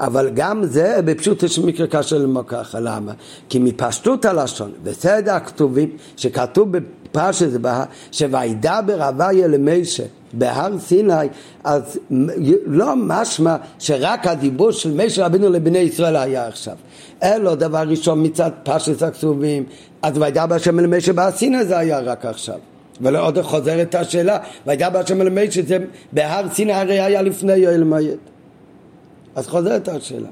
[0.00, 3.12] אבל גם זה בפשוט יש מקרה קשה ללמוד ככה, למה?
[3.48, 7.48] כי מפשטות הלשון וסדר הכתובים שכתוב בפרשת
[8.12, 11.12] שוידבר הוויה למשה בהר סיני,
[11.64, 11.98] אז
[12.66, 16.76] לא משמע שרק הדיבור של משה רבינו לבני ישראל היה עכשיו.
[17.22, 19.64] אלו דבר ראשון מצד פרשת הכתובים,
[20.02, 22.58] אז וידבר השם למשה בהר סיני זה היה רק עכשיו.
[23.00, 25.78] ולעוד חוזרת השאלה, וידבר השם למשה זה
[26.12, 28.18] בהר סיני הרי היה לפני יואל מועד.
[29.36, 30.28] אז חוזרת השאלה.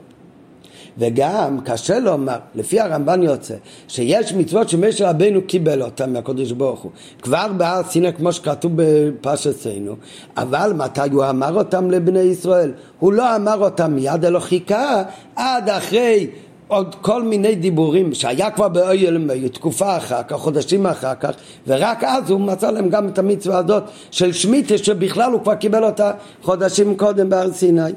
[0.98, 3.54] וגם קשה לומר, לפי הרמב"ן יוצא,
[3.88, 9.96] שיש מצוות שמשה רבנו קיבל אותן מהקדוש ברוך הוא, כבר בהר סיני כמו שכתוב בפרשתנו,
[10.36, 12.72] אבל מתי הוא אמר אותם לבני ישראל?
[12.98, 15.02] הוא לא אמר אותם מיד, אלא חיכה
[15.36, 16.26] עד אחרי
[16.68, 21.30] עוד כל מיני דיבורים שהיה כבר באויל תקופה אחר כך, חודשים אחר כך,
[21.66, 25.84] ורק אז הוא מצא להם גם את המצווה הזאת של שמיטה שבכלל הוא כבר קיבל
[25.84, 26.12] אותה
[26.42, 27.92] חודשים קודם בהר סיני.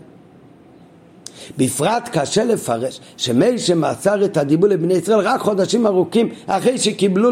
[1.57, 7.29] בפרט קשה לפרש שמי שמסר את הדיבור לבני ישראל רק חודשים ארוכים אחרי שקיבלו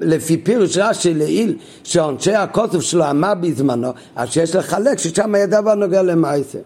[0.00, 5.74] לפי פירוש רש"י לעיל שעונשי הכוסף שלו אמר בזמנו אז שיש לחלק ששם היה דבר
[5.74, 6.58] נוגע למעשה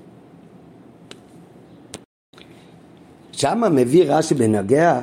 [3.37, 5.01] שם מביא רש"י בנוגע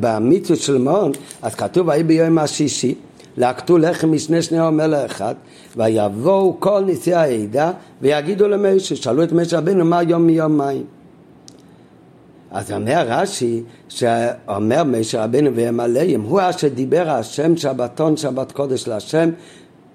[0.00, 2.94] במצווה של מעון אז כתוב ויהי ביום השישי
[3.36, 5.34] להקטו לחם משני שני אומר לאחד
[5.76, 7.72] ויבואו כל נשיאי העדה
[8.02, 10.84] ויגידו למשה, שאלו את משה רבינו מה יום מיומיים
[12.50, 19.30] אז אומר רש"י, שאומר משה רבינו וימלאם, הוא אשר דיבר השם שבתון שבת קודש להשם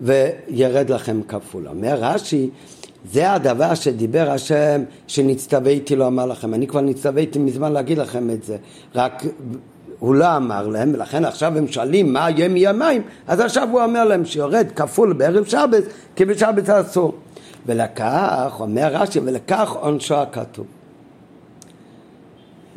[0.02, 1.68] וירד לכם כפול.
[1.68, 2.50] אומר רש"י,
[3.12, 6.54] זה הדבר שדיבר השם שנצטוויתי לומר לכם.
[6.54, 8.58] אני כבר נצטוויתי מזמן להגיד לכם את זה,
[8.96, 9.24] רק
[10.00, 14.06] הוא לא אמר להם, ולכן עכשיו הם שואלים מה יהיה מימיים, אז עכשיו הוא אומר
[14.06, 15.84] להם שיורד כפול בערב שבת,
[16.16, 17.14] כי בשבת אסור.
[17.66, 20.66] ולקח, אומר רש"י, ולקח עונשו הכתוב.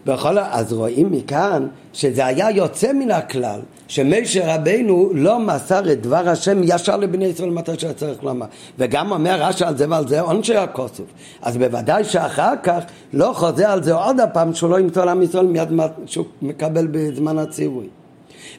[0.07, 6.29] בכל, אז רואים מכאן שזה היה יוצא מן הכלל, שמשה רבנו לא מסר את דבר
[6.29, 8.47] השם ישר לבני ישראל מתי שהיה צריך לומר.
[8.79, 11.05] וגם אומר רש"י על זה ועל זה עונשי הכוסף.
[11.43, 15.47] אז בוודאי שאחר כך לא חוזר על זה עוד הפעם שהוא לא ימצא לעם ישראל
[15.47, 15.69] מיד
[16.07, 17.87] שהוא מקבל בזמן הציווי.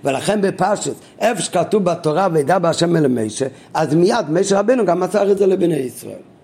[0.04, 5.32] ולכן בפרשת, איפה שכתוב בתורה וידע בהשם אל משה, אז מיד משה רבנו גם מסר
[5.32, 6.35] את זה לבני ישראל.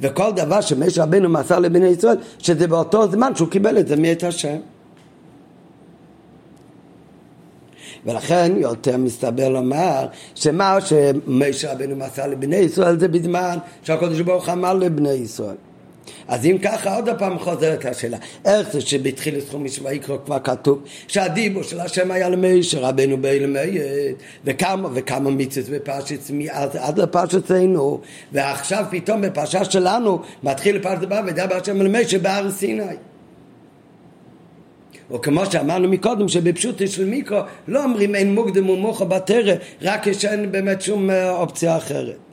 [0.00, 4.22] וכל דבר שמשה רבנו מסר לבני ישראל, שזה באותו זמן שהוא קיבל את זה מאת
[4.22, 4.56] השם.
[8.06, 14.74] ולכן יותר מסתבר לומר שמה שמשה רבנו מסר לבני ישראל זה בזמן שהקדוש ברוך אמר
[14.74, 15.56] לבני ישראל
[16.28, 20.82] אז אם ככה עוד פעם חוזרת השאלה, איך זה שבתחיל לסכום משווה יקרא כבר כתוב
[21.08, 26.18] שהדיבור של השם היה למשה רבנו באלמייד וכמה וכמה מיצס בפרשת
[26.50, 28.00] עד, עד לפרשתנו
[28.32, 32.84] ועכשיו פתאום בפרשה שלנו מתחיל פרשת הבא ודבר השם למשה בהר סיני.
[35.10, 40.52] או כמו שאמרנו מקודם שבפשוט של מיקרו לא אומרים אין מוקדם ומוכו בתרא רק כשאין
[40.52, 42.29] באמת שום אה, אופציה אחרת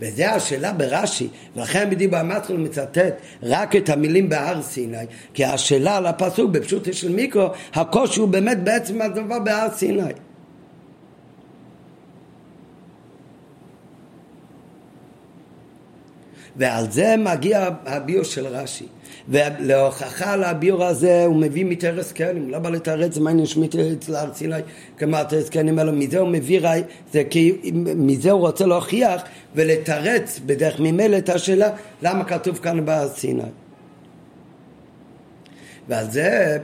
[0.00, 4.96] וזה השאלה ברש"י, ולכן בדיבור המתחיל מצטט רק את המילים בהר סיני,
[5.34, 10.12] כי השאלה על הפסוק בפשוט של מיקרו, הקושי הוא באמת בעצם הדבר בהר סיני.
[16.56, 18.86] ועל זה מגיע הביור של רש"י.
[19.28, 24.34] ולהוכחה על הביור הזה הוא מביא מתרס קנים, לא בא לתרץ מה נשמית אצל הר
[24.34, 24.56] סיני
[24.98, 26.60] כמו תרס קנים, אלא מזה הוא מביא,
[27.12, 29.22] זה כי מזה הוא רוצה להוכיח
[29.54, 31.70] ולתרץ בדרך ממילא את השאלה
[32.02, 33.42] למה כתוב כאן בהר סיני.
[35.88, 36.58] ועל זה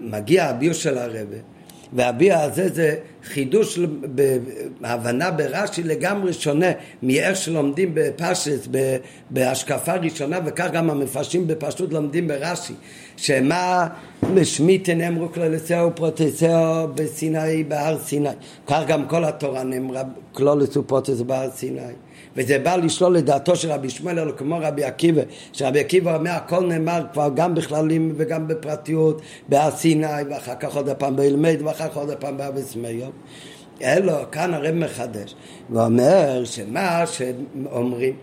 [0.00, 1.51] מגיע הביור של הרבה
[1.92, 3.78] והביע הזה זה חידוש
[4.80, 6.66] בהבנה ברש"י לגמרי שונה
[7.02, 8.60] מאיך שלומדים בפשט,
[9.30, 12.72] בהשקפה ראשונה וכך גם המפרשים בפשוט לומדים ברש"י
[13.16, 13.88] שמה
[14.44, 18.28] שמיטה נאמרו כללסאו ופרוטסאו בסיני בהר סיני.
[18.66, 21.80] כך גם כל התורה נאמרה כלולס ופרוטס בהר סיני
[22.36, 25.22] וזה בא לשלול את דעתו של רבי שמואל אלא כמו רבי עקיבא
[25.52, 30.88] שרבי עקיבא אומר הכל נאמר כבר גם בכללים וגם בפרטיות בהר סיני ואחר כך עוד
[30.88, 33.10] הפעם באלמד ואחר כך עוד הפעם באבס מיום
[33.82, 35.34] אלו כאן הרב מחדש
[35.70, 38.14] ואומר שמה שאומרים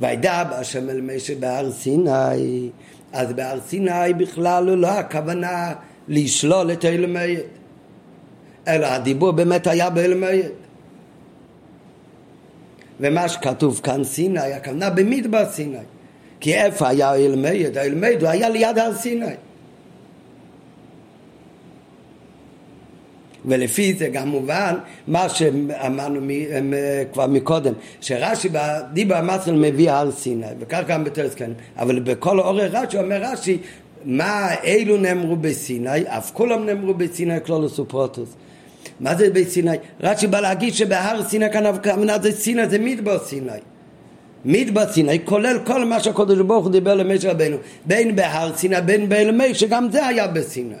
[0.00, 2.70] וידע בהשם אל משה בהר סיני
[3.12, 5.72] אז בהר סיני בכלל לא הכוונה
[6.08, 7.36] לשלול את אלמד
[8.68, 10.38] אלא הדיבור באמת היה באלמד
[13.00, 15.76] ומה שכתוב כאן סיני, הכוונה במדבר סיני.
[16.40, 17.76] כי איפה היה האלמד?
[17.76, 19.34] האלמד הוא היה ליד הר סיני.
[23.44, 24.74] ולפי זה גם מובן
[25.06, 26.20] מה שאמרנו
[27.12, 32.66] כבר מקודם, שרש"י בדיבר המסל מביא הר סיני, וכך גם בתרס כן, אבל בכל אורי
[32.66, 33.58] רש"י אומר רש"י,
[34.04, 38.28] מה אילו נאמרו בסיני, אף כולם נאמרו בסיני כלולוס ופרוטוס.
[39.00, 39.76] מה זה בית סיני?
[40.00, 43.52] רש"י בא להגיד שבהר סיני כאן הכוונה זה סיני, זה מדבר סיני.
[44.44, 49.08] מדבר סיני כולל כל מה שהקדוש ברוך הוא דיבר למשה רבנו, בין בהר סיני בין
[49.08, 50.74] באלמי, שגם זה היה בסיני.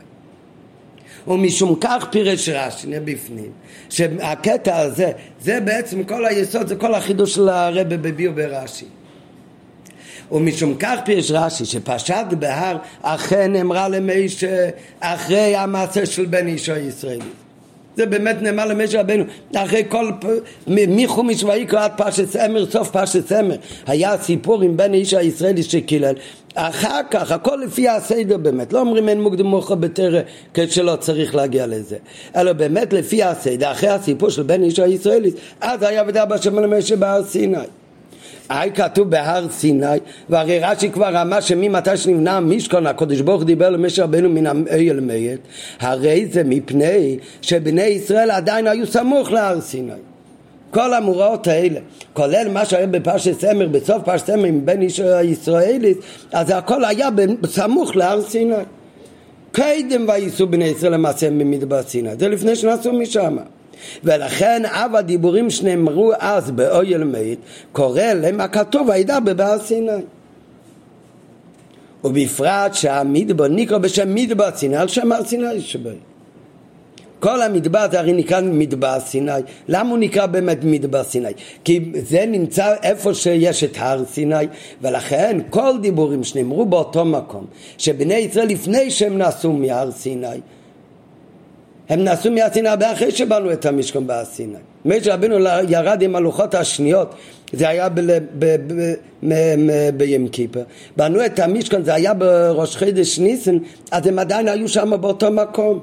[1.28, 3.50] ומשום כך פירש רש"י בפנים,
[3.88, 8.86] שהקטע הזה, זה בעצם כל היסוד, זה כל החידוש של הרבי בביאו ברש"י.
[10.32, 14.68] ומשום כך פירש רש"י שפרשת בהר אכן אמרה למשה
[15.00, 17.24] אחרי המעשה של בן אישו הישראלי
[17.96, 19.24] זה באמת נאמר למשה רבנו
[19.56, 20.10] אחרי כל
[20.66, 26.14] מחומש ויקרא עד פרשת סמר סוף פרשת סמר היה סיפור עם בן איש הישראלי שקילל.
[26.54, 28.72] אחר כך הכל לפי הסדר באמת.
[28.72, 30.22] לא אומרים אין מוקדם מוכר בטרם
[30.54, 31.96] כשלא צריך להגיע לזה.
[32.36, 35.30] אלא באמת לפי הסדר אחרי הסיפור של בן איש הישראלי
[35.60, 37.56] אז היה ודע בשם למשה בהר סיני
[38.48, 39.86] היי כתוב בהר סיני,
[40.28, 45.40] והרי רש"י כבר אמר שממתי שנבנה המשכון הקדוש ברוך דיבר למשה רבנו מן האל מית,
[45.80, 49.92] הרי זה מפני שבני ישראל עדיין היו סמוך להר סיני.
[50.70, 51.80] כל המוראות האלה,
[52.12, 55.98] כולל מה שהיה בפרשת סמר, בסוף פרשת סמר עם בן הישראלית,
[56.32, 57.08] אז הכל היה
[57.40, 58.54] בסמוך להר סיני.
[59.52, 63.36] קדם וייסעו בני ישראל למעשה במדבר סיני, זה לפני שנסעו משם.
[64.04, 67.38] ולכן אב הדיבורים שנאמרו אז באויל מת
[67.72, 70.02] קורא להם הכתוב הידע בבהר סיני
[72.04, 75.90] ובפרט שהמדבר נקרא בשם מדבר סיני על שם הר סיני שבו
[77.20, 79.30] כל המדבר זה הרי נקרא מדבר סיני.
[79.68, 81.32] למה הוא נקרא באמת מדבר סיני?
[81.64, 84.46] כי זה נמצא איפה שיש את הר סיני,
[84.82, 87.46] ולכן כל דיבורים שנאמרו באותו מקום,
[87.78, 90.26] שבני ישראל לפני שהם נסעו מהר סיני,
[91.90, 94.54] הם נעשו מהסיני הרבה אחרי שבנו את המשכון בהר סיני.
[94.84, 95.36] משה רבינו
[95.68, 97.14] ירד עם הלוחות השניות,
[97.52, 97.88] זה היה
[99.96, 100.62] בים קיפר.
[100.96, 103.58] בנו את המשכון, זה היה בראש חידש ניסן,
[103.90, 105.80] אז הם עדיין היו שם באותו מקום.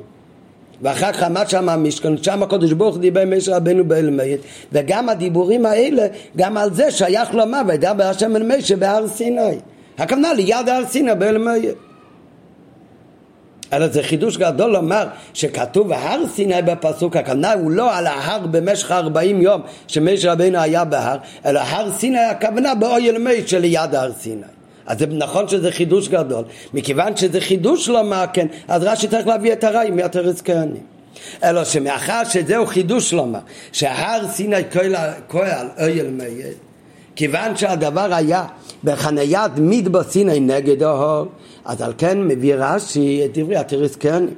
[0.82, 4.40] ואחר כך עמד שם המשכון, שם הקדוש ברוך הוא דיבר עם משה רבנו באלמית,
[4.72, 9.58] וגם הדיבורים האלה, גם על זה שייך לומר, וידבר השם אל משה בהר סיני.
[9.98, 11.87] הכוונה ליד הר סיני באלמית.
[13.74, 18.92] אלא זה חידוש גדול לומר שכתוב הר סיני בפסוק, הכוונה הוא לא על ההר במשך
[18.92, 24.42] 40 יום שמשה רבינו היה בהר, אלא הר סיני הכוונה באויל מי שליד הר סיני.
[24.86, 26.44] אז זה נכון שזה חידוש גדול,
[26.74, 30.84] מכיוון שזה חידוש לומר כן, אז רש"י צריך להביא את הרעי מהתרס כהנים.
[31.44, 33.40] אלא שמאחר שזהו חידוש לומר,
[33.72, 34.62] שהר סיני
[35.30, 36.26] כהל אויל מי
[37.18, 38.46] כיוון שהדבר היה
[38.84, 41.26] בחניית מדבר סיני נגד האור,
[41.66, 44.34] אז על כן מביא רש"י את דברי התרס כהנים,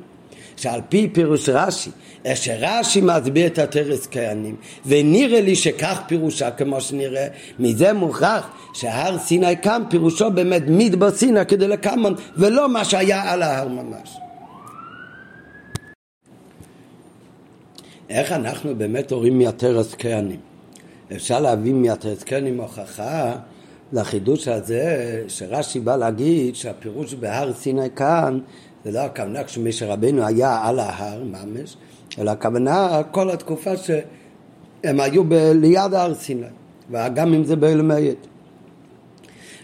[0.56, 1.90] שעל פי פירוש רש"י,
[2.26, 4.56] איך שרש"י מסביר את התרס כהנים,
[4.86, 7.28] ונראה לי שכך פירושה כמו שנראה,
[7.60, 13.42] מזה מוכרח שהר סיני קם פירושו באמת מדבר סיני כדי לקמון, ולא מה שהיה על
[13.42, 14.18] ההר ממש.
[18.10, 20.49] איך אנחנו באמת הורים מהתרס כהנים?
[21.16, 23.36] אפשר להביא מהתרס כהנים הוכחה
[23.94, 28.40] לחידוש הזה שרש"י בא להגיד שהפירוש בהר סיני כאן
[28.86, 31.78] זה לא הכוונה כשמשה רבנו היה על ההר ממש,
[32.20, 36.46] אלא הכוונה כל התקופה שהם היו ב- ליד הר סיני,
[36.90, 38.16] וגם אם זה באלמייד.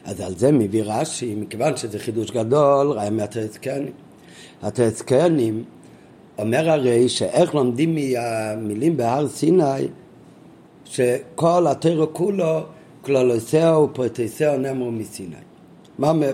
[0.06, 3.92] אז על זה מביא רש"י, מכיוון שזה חידוש גדול, ראה מהטרסקנים.
[4.64, 5.64] הטרסקנים
[6.38, 9.88] אומר הרי שאיך לומדים מהמילים בהר סיני,
[10.96, 12.62] שכל התרא כולו
[13.02, 15.36] כלולוסיה ופרטיסיה נאמרו מסיני.
[16.00, 16.32] מה אומר?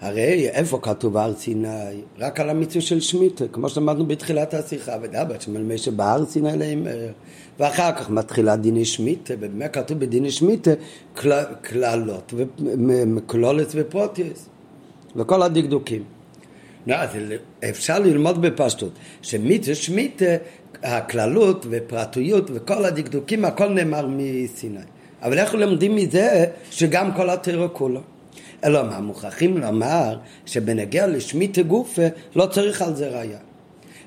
[0.00, 2.00] הרי איפה כתוב הר סיני?
[2.18, 6.86] רק על המצווה של שמיטה, כמו שלמדנו בתחילת השיחה, ודאבה שמלמד שבהר סיני להם,
[7.58, 10.70] ואחר כך מתחילה דיני שמיטה, ובאמת כתוב בדיני שמיטה
[11.62, 12.34] קללות,
[13.26, 14.48] קלולת ופרוטיוס,
[15.16, 16.04] וכל הדקדוקים.
[17.70, 18.92] אפשר ללמוד בפשטות,
[19.22, 20.24] שמצווה שמיטה,
[20.82, 24.78] הכללות ופרטיות וכל הדקדוקים, הכל נאמר מסיני.
[25.22, 28.00] אבל איך לומדים מזה שגם כל הטרור כולו?
[28.64, 32.02] אלא מה, מוכרחים לומר שבנגיע לשמיטה גופה
[32.36, 33.38] לא צריך על זה ראייה.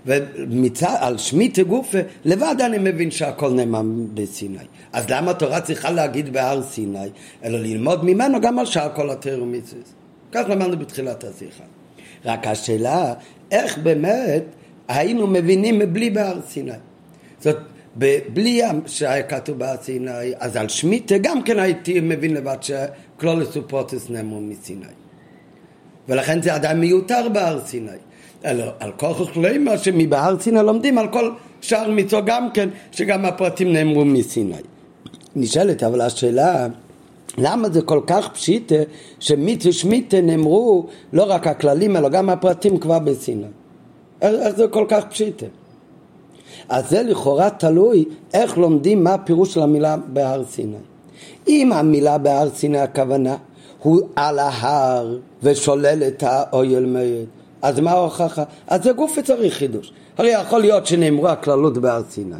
[0.05, 3.82] ועל שמיטה גופה לבד אני מבין שהכל נאמר
[4.13, 4.57] בסיני.
[4.93, 7.09] אז למה התורה צריכה להגיד בהר סיני?
[7.43, 9.82] אלא ללמוד ממנו גם על שאר כל התרא מצווה.
[10.32, 11.63] כך למדנו בתחילת השיחה.
[12.26, 13.13] רק השאלה,
[13.51, 14.43] איך באמת
[14.88, 16.71] היינו מבינים מבלי בהר סיני?
[17.39, 17.55] זאת
[18.33, 24.09] בלי שהיה כתוב בהר סיני, אז על שמיטה גם כן הייתי מבין לבד שכלולוס ופרוטוס
[24.09, 24.86] נאמרו מסיני.
[26.09, 27.91] ולכן זה עדיין מיותר בהר סיני.
[28.45, 31.31] אלא על כל חוכלימה שמבהר סיני לומדים על כל
[31.61, 34.55] שאר מצווה גם כן, שגם הפרטים נאמרו מסיני.
[35.36, 36.67] נשאלת אבל השאלה,
[37.38, 38.75] למה זה כל כך פשיטה
[39.19, 43.47] שמצווה שמיטה נאמרו לא רק הכללים אלא גם הפרטים כבר בסיני?
[44.22, 45.45] איך זה כל כך פשיטה?
[46.70, 50.78] אז זה לכאורה תלוי איך לומדים מה הפירוש של המילה בהר סיני.
[51.47, 53.36] אם המילה בהר סיני הכוונה
[53.82, 57.28] הוא על ההר ושולל את האויל מייד,
[57.61, 58.43] אז מה ההוכחה?
[58.68, 59.93] אז זה גוף וצריך חידוש.
[60.18, 62.36] הרי יכול להיות שנאמרו הכללות בהר סיני,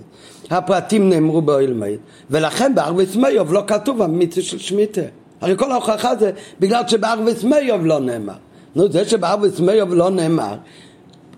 [0.49, 1.99] הפרטים נאמרו באויל מייד,
[2.30, 5.01] ולכן בערבס מיוב לא כתוב המיצה של שמיטה.
[5.41, 8.34] הרי כל ההוכחה זה בגלל שבערבס מיוב לא נאמר.
[8.76, 10.55] נו, זה שבערבס מיוב לא נאמר,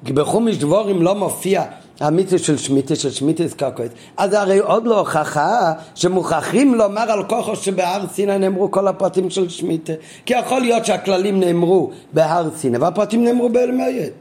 [0.08, 1.64] כי בחומש דבורים לא מופיע
[2.00, 7.56] המצווה של שמיטה, של שמיטה קרקעות, אז הרי עוד לא הוכחה שמוכרחים לומר על כוחו
[7.56, 9.94] שבהר סיני נאמרו כל הפרטים של שמיטה,
[10.26, 14.14] כי יכול להיות שהכללים נאמרו בהר סיני והפרטים נאמרו באלמייד.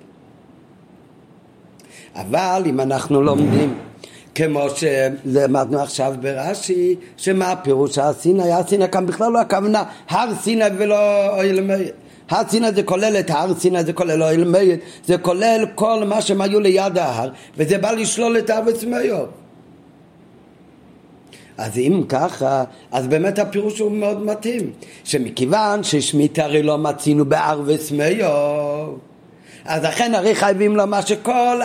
[2.14, 3.74] אבל אם אנחנו לומדים
[4.34, 8.52] כמו שלמדנו עכשיו ברש"י, שמה הפירוש הר סיני?
[8.52, 10.96] הר סיני כאן בכלל לא הכוונה הר סיני ולא
[11.40, 12.05] אלמייד.
[12.30, 16.22] הר סיני זה כולל את ההר סיני, זה כולל אוהל מייד, זה כולל כל מה
[16.22, 19.28] שהם היו ליד ההר, וזה בא לשלול את הארץ מיוב.
[21.58, 24.70] אז אם ככה, אז באמת הפירוש הוא מאוד מתאים,
[25.04, 28.98] שמכיוון ששמיטה הרי לא מצינו בארווס מיוב,
[29.64, 31.60] אז לכן הרי חייבים לומר שכל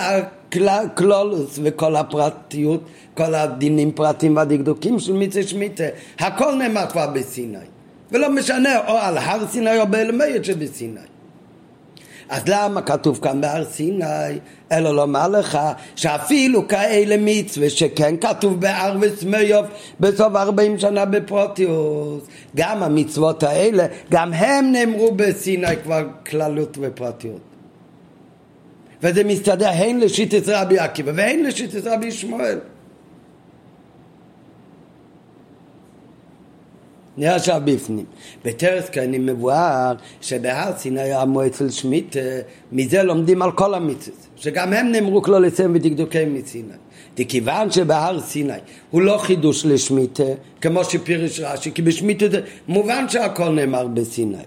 [0.68, 2.82] הקלולוס וכל הפרטיות,
[3.14, 5.84] כל הדינים פרטים והדקדוקים של מיצה שמיטה,
[6.20, 7.57] הכל נאמר כבר בסיני.
[8.12, 10.99] ולא משנה או על הר סיני או באלמייד שבסיני.
[12.30, 14.39] אז למה כתוב כאן בהר סיני?
[14.72, 15.59] אלא לומר לך
[15.95, 19.66] שאפילו כאלה מצווה שכן כתוב בהר וסמיוב
[19.99, 22.24] בסוף ארבעים שנה בפרוטיוס
[22.55, 27.41] גם המצוות האלה, גם הם נאמרו בסיני כבר כללות ופרטיות
[29.03, 32.59] וזה מסתדר הן לשיטת רבי עקיבא והן לשיטת רבי שמואל
[37.28, 38.05] עכשיו בפנים.
[38.45, 42.15] בתרס כהני מבואר שבהר סיני המועצל שמית,
[42.72, 46.74] מזה לומדים על כל המצוות, שגם הם נאמרו כלו לסיים ודקדוקי מסיני.
[47.17, 48.53] וכיוון שבהר סיני
[48.91, 50.24] הוא לא חידוש לשמיטה,
[50.61, 54.38] כמו שפירש רש"י, כי בשמיטה זה מובן שהכל נאמר בסיני.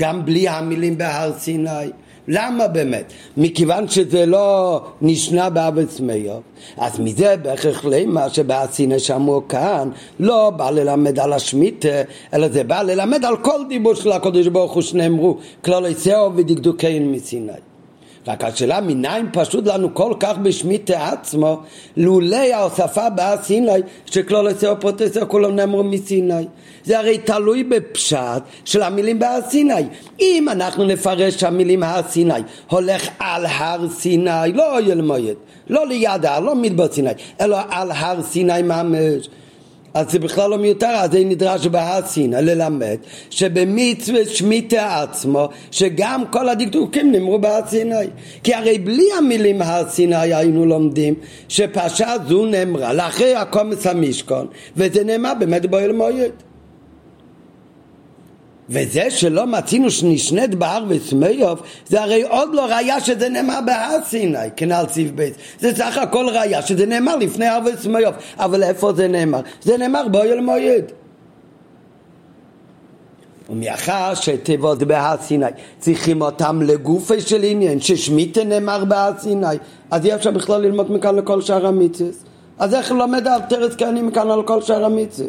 [0.00, 1.90] גם בלי המילים בהר סיני,
[2.28, 3.12] למה באמת?
[3.36, 6.42] מכיוון שזה לא נשנה באבץ מיוב,
[6.76, 12.02] אז מזה בהכרח למה שבעשינה שמעו כאן לא בא ללמד על השמיטה,
[12.34, 17.12] אלא זה בא ללמד על כל דיבור של הקדוש ברוך הוא שנאמרו כללי שאו ודקדוקיין
[17.12, 17.73] מסיני.
[18.26, 21.60] רק השאלה מניין פשוט לנו כל כך בשמיטה עצמו
[21.96, 23.72] לולא ההוספה בהר סיני
[24.06, 26.46] שכלול אצל פרוטסיה כולם נאמרו מסיני.
[26.84, 29.82] זה הרי תלוי בפשט של המילים בהר סיני.
[30.20, 35.36] אם אנחנו נפרש שהמילים הר סיני הולך על הר סיני לא אוהל מועד
[35.68, 37.10] לא ליד ההר לא מדבר סיני
[37.40, 39.28] אלא על הר סיני ממש
[39.94, 42.96] אז זה בכלל לא מיותר, אז זה נדרש בהסינא ללמד
[43.30, 47.96] שבמצווה שמיטה עצמו, שגם כל הדקדוקים נאמרו בהסינא.
[48.42, 51.14] כי הרי בלי המילים הסינא היינו לומדים
[51.48, 56.32] שפרשה זו נאמרה לאחרי הקומץ המשכון, וזה נאמר באמת באוהל מועד.
[58.68, 64.38] וזה שלא מצינו שנשנית בהר וסמיוב זה הרי עוד לא ראיה שזה נאמר בהר סיני
[64.56, 65.34] כנ"ל סיב בית.
[65.60, 69.40] זה סך הכל ראיה שזה נאמר לפני הר וסמיוב אבל איפה זה נאמר?
[69.62, 70.84] זה נאמר באוהל מועד.
[73.50, 75.46] ומאחר שתיבות בהר סיני
[75.78, 79.46] צריכים אותם לגופי של עניין ששמיטה נאמר בהר סיני
[79.90, 82.10] אז אי אפשר בכלל ללמוד מכאן לכל שאר המצווה
[82.58, 85.28] אז איך לומד על תרס כהנים מכאן על כל שאר המצווה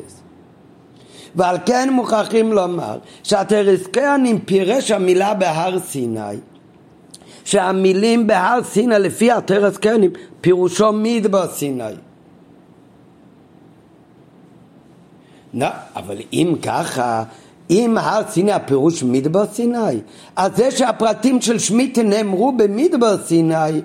[1.35, 6.37] ועל כן מוכרחים לומר שהתרס כהנים פירש המילה בהר סיני
[7.45, 10.11] שהמילים בהר סיני לפי התרס כהנים
[10.41, 11.83] פירושו מדבר סיני.
[15.53, 17.23] לא, אבל אם ככה
[17.69, 19.99] אם הר סיני הפירוש מדבר סיני
[20.35, 23.81] אז זה שהפרטים של שמיטה נאמרו במדבר סיני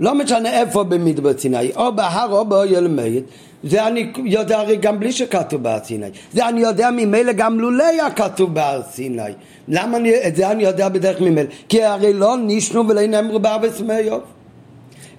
[0.00, 3.24] לא משנה איפה במדבר סיני או בהר או באויל מייד
[3.64, 6.06] זה אני יודע הרי גם בלי שכתוב בהר סיני.
[6.32, 9.22] זה אני יודע ממילא גם לולא היה כתוב בהר סיני.
[9.68, 11.50] למה אני, את זה אני יודע בדרך ממילא?
[11.68, 14.20] כי הרי לא נישנו ולא נאמרו בהר וסמיוב.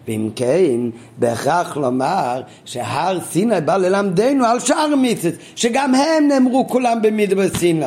[0.07, 0.79] ואם כן,
[1.17, 7.85] בהכרח לומר שהר סיני בא ללמדנו על שאר מצוות, שגם הם נאמרו כולם במדבר סיני.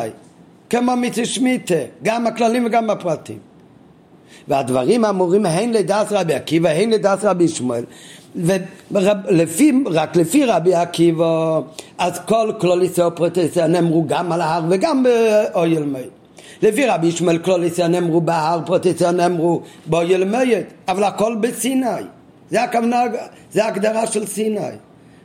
[0.70, 3.51] כמו מצווה שמיטה, גם הכללים וגם הפרטים.
[4.48, 7.84] והדברים אמורים הן לדעת רבי עקיבא, הן לדעת רבי שמואל,
[8.36, 11.60] ולפי, רק לפי רבי עקיבא,
[11.98, 16.04] אז כל כלול ישראל פרוטסיה נאמרו גם על ההר וגם באויל מועד.
[16.62, 21.86] לפי רבי ישמעאל כלול ישראל נאמרו בהר, פרוטסיה נאמרו באויל מועד, אבל הכל בסיני.
[22.50, 23.02] זה הכוונה,
[23.52, 24.60] זה ההגדרה של סיני.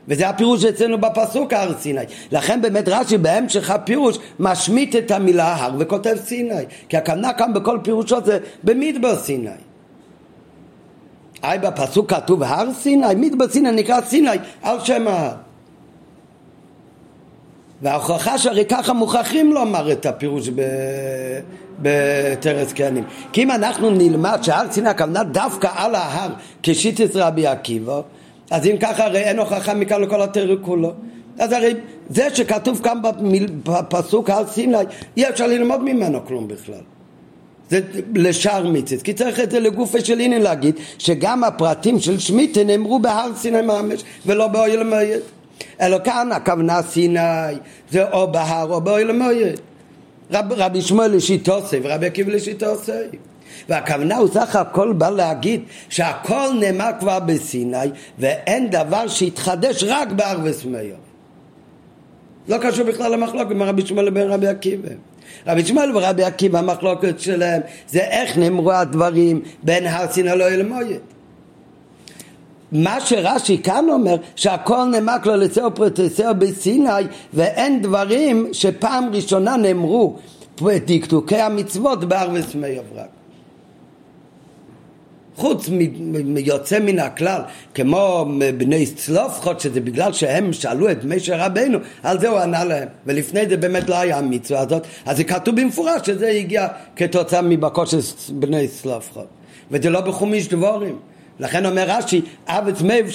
[0.07, 2.01] וזה הפירוש אצלנו בפסוק הר סיני.
[2.31, 6.63] לכן באמת רש"י בהמשך הפירוש משמיט את המילה הר וכותב סיני.
[6.89, 9.49] כי הכוונה כאן בכל פירושו זה במדבר סיני.
[11.41, 15.33] היי בפסוק כתוב הר סיני, מדבר סיני נקרא סיני על שם ההר.
[17.81, 20.49] וההוכחה שהרי ככה מוכרחים לומר את הפירוש
[21.81, 23.03] בתרס כהנים.
[23.31, 26.29] כי אם אנחנו נלמד שהר סיני הכוונה דווקא על ההר
[26.63, 28.01] כשיטס רבי עקיבא,
[28.51, 30.93] אז אם ככה הרי אין הוכחה מכאן לכל התרא כולו.
[31.39, 31.73] אז הרי
[32.09, 32.97] זה שכתוב כאן
[33.63, 34.77] בפסוק הר סיני,
[35.17, 36.81] אי אפשר ללמוד ממנו כלום בכלל.
[37.69, 37.79] זה
[38.15, 42.99] לשאר מצוות, כי צריך את זה לגופה של עניין להגיד שגם הפרטים של שמיטה נאמרו
[42.99, 45.19] בהר סיני ממש ולא באוהל מועד
[45.81, 47.19] אלא כאן הכוונה סיני
[47.91, 49.59] זה או בהר או באוהל מועד
[50.31, 52.91] רב, רבי שמואל לשיטוסי ורבי עקיבא לשיטוסי
[53.69, 57.77] והכוונה הוא סך הכל בא להגיד שהכל נאמר כבר בסיני
[58.19, 60.95] ואין דבר שהתחדש רק בהר וסמיו.
[62.47, 64.89] לא קשור בכלל למחלוקת בין רבי שמואל לבין רבי עקיבא?
[65.47, 70.63] רבי שמואל ורבי עקיבא המחלוקת שלהם זה איך נאמרו הדברים בין הר סיני לא אל
[70.63, 70.99] מויד
[72.71, 76.89] מה שרש"י כאן אומר שהכל נאמר כבר לצאו פרוטסאו בסיני
[77.33, 80.15] ואין דברים שפעם ראשונה נאמרו
[80.61, 83.16] דקדוקי המצוות בהר וסמי אברק
[85.37, 85.69] חוץ
[86.25, 87.41] מיוצא מן הכלל,
[87.73, 88.25] כמו
[88.57, 92.87] בני צלופחות, שזה בגלל שהם שאלו את משה רבנו, על זה הוא ענה להם.
[93.05, 97.87] ולפני זה באמת לא היה המצווה הזאת, אז זה כתוב במפורש שזה הגיע כתוצאה מבקות
[97.87, 99.27] של בני צלופחות.
[99.71, 100.99] וזה לא בחומיש דבורים.
[101.39, 103.05] לכן אומר רש"י, אבץ מייב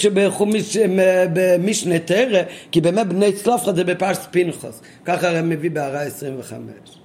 [1.32, 4.80] במשנה תרא, כי באמת בני צלופחות זה בפרס פנחוס.
[5.04, 7.01] ככה הם מביא בהערה 25.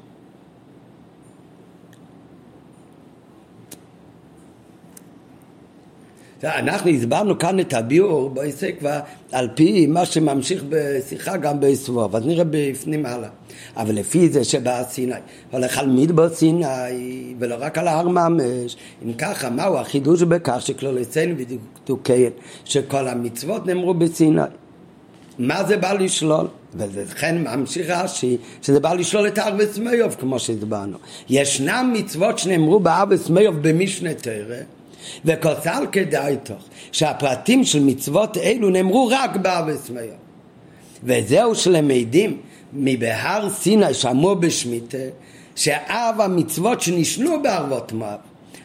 [6.43, 8.33] אנחנו הסברנו כאן את הביאור
[8.79, 8.99] כבר
[9.31, 13.29] על פי מה שממשיך בשיחה גם בסבוב, אז נראה בפנים הלאה.
[13.77, 15.15] אבל לפי זה שבא סיני,
[15.51, 16.65] הולך על מדבר סיני
[17.39, 22.29] ולא רק על ההר ממש, אם ככה, מהו החידוש בכך שכלול אצלנו ודוקן
[22.65, 24.41] שכל המצוות נאמרו בסיני?
[25.39, 26.47] מה זה בא לשלול?
[26.77, 30.97] ולכן ממשיך רש"י שזה בא לשלול את הר וסמיוב כמו שהסברנו.
[31.29, 34.55] ישנם מצוות שנאמרו בהר וסמיוב במשנה תרא
[35.25, 40.17] וכוסל כדאי תוך שהפרטים של מצוות אלו נאמרו רק באבס מיום
[41.03, 42.37] וזהו שלמדים
[42.73, 44.97] מבהר סיני שאמור בשמיטה
[45.55, 48.17] שאב המצוות שנשנו בערבות מואב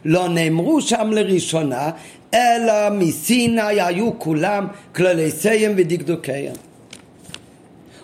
[0.04, 1.90] לא נאמרו שם לראשונה,
[2.34, 6.54] אלא מסיני היו כולם כללי סיים ודקדוקיהם.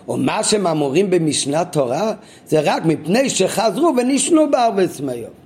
[0.09, 2.13] ומה שהם אמורים במשנת תורה
[2.47, 5.38] זה רק מפני שחזרו ונשנו בערבי צמיוב.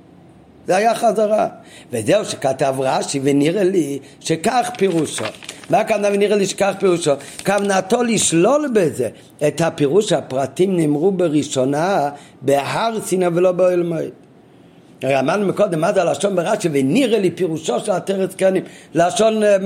[0.67, 1.47] זה היה חזרה.
[1.91, 5.25] וזהו שכתב רש"י ונראה לי שכך פירושו.
[5.69, 7.11] מה הכוונה ונראה לי שכך פירושו?
[7.45, 9.09] כוונתו לשלול בזה
[9.47, 12.09] את הפירוש שהפרטים נאמרו בראשונה
[12.41, 14.22] בהר סיני ולא באוהל מועד.
[15.03, 16.69] הרי אמרנו מקודם מה זה הלשון ברש"י?
[16.71, 19.57] ונראה לי פירושו של עטרת קנים לשון אה,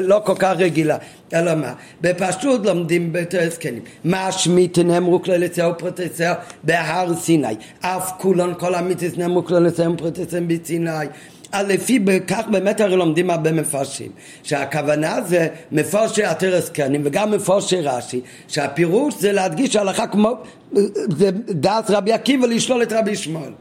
[0.00, 0.96] לא כל כך רגילה.
[1.34, 1.72] אלא מה?
[2.00, 3.58] בפשוט לומדים בתרס
[4.04, 6.32] מה שמית נאמרו כללי צייר ופרוטצייר
[6.64, 10.90] בהר סיני אף כולן כל המיתוס נאמרו כללי צייר ופרוטצייר בסיני
[11.52, 14.10] אז לפי כך באמת הרי לומדים הרבה מפרשים
[14.42, 20.34] שהכוונה זה מפרשי עטרת קנים וגם מפרשי רש"י שהפירוש זה להדגיש הלכה כמו
[21.48, 23.52] דעת רבי עקיבא לשלול את רבי שמואל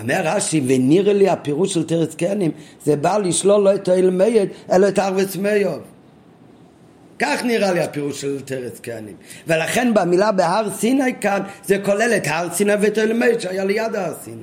[0.00, 2.50] אומר רש"י, ונראה לי הפירוש של תרץ קנים,
[2.84, 5.80] זה בא לשלול לא את האלמייד, אלא את ארבץ מיוב.
[7.18, 9.16] כך נראה לי הפירוש של תרץ קנים.
[9.46, 14.12] ולכן במילה בהר סיני כאן, זה כולל את הר סיני ואת האלמייד שהיה ליד הר
[14.24, 14.36] סיני.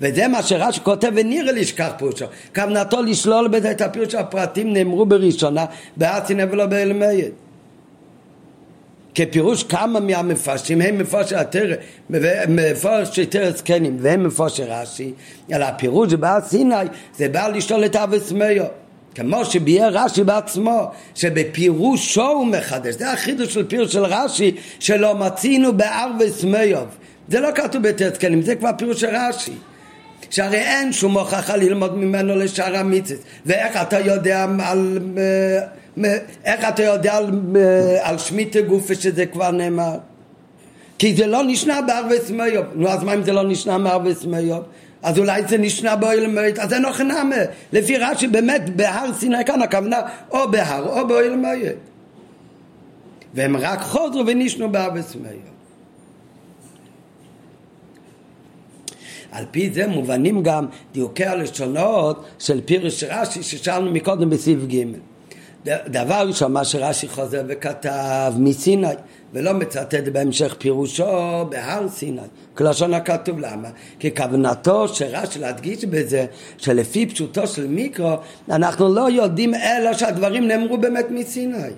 [0.00, 2.26] וזה מה שרש"י כותב ונראה לי שכך פירושו.
[2.54, 5.64] כוונתו לשלול בזה את הפירוש שהפרטים נאמרו בראשונה
[5.96, 7.32] בהר סיני ולא באלמייד.
[9.14, 11.74] כפירוש כמה מהמפרשים הם מפרשי התרא,
[12.48, 15.12] מפרשי תרא זקנים והם מפרשי רש"י,
[15.52, 16.74] אלא הפירוש שבא סיני
[17.16, 18.64] זה בא לשאול את אבס מאיר
[19.14, 25.76] כמו שביאר רש"י בעצמו, שבפירושו הוא מחדש, זה החידוש של פירוש של רש"י, שלא מצינו
[25.76, 26.86] בארבס מיוב.
[27.28, 29.52] זה לא כתוב בתרא זקנים, זה כבר פירוש של רש"י.
[30.30, 34.98] שהרי אין שום הוכחה ללמוד ממנו לשאר המצווה, ואיך אתה יודע על...
[36.44, 37.30] איך אתה יודע על,
[38.00, 39.98] על שמיטה גופה שזה כבר נאמר?
[40.98, 42.66] כי זה לא נשנה בערבי סמיוב.
[42.74, 44.64] נו, אז מה אם זה לא נשנה בערבי סמיוב?
[45.02, 47.36] אז אולי זה נשנה באוהל מועד, אז זה נוח נאמה.
[47.72, 51.76] לפי רש"י באמת בהר סיני כאן הכוונה או בהר או באוהל מועד.
[53.34, 55.50] והם רק חוזרו ונשנו בערבי סמיוב.
[59.32, 64.84] על פי זה מובנים גם דיוקי הלשונות של פירש רש"י ששאלנו מקודם בסעיף ג'.
[65.66, 68.86] דבר ראשון, מה שרש"י חוזר וכתב מסיני,
[69.32, 72.20] ולא מצטט בהמשך פירושו בהר סיני,
[72.54, 73.68] כלשון הכתוב, למה?
[73.98, 76.26] כי כוונתו של רש"י להדגיש בזה
[76.58, 78.16] שלפי פשוטו של מיקרו,
[78.50, 81.70] אנחנו לא יודעים אלא שהדברים נאמרו באמת מסיני.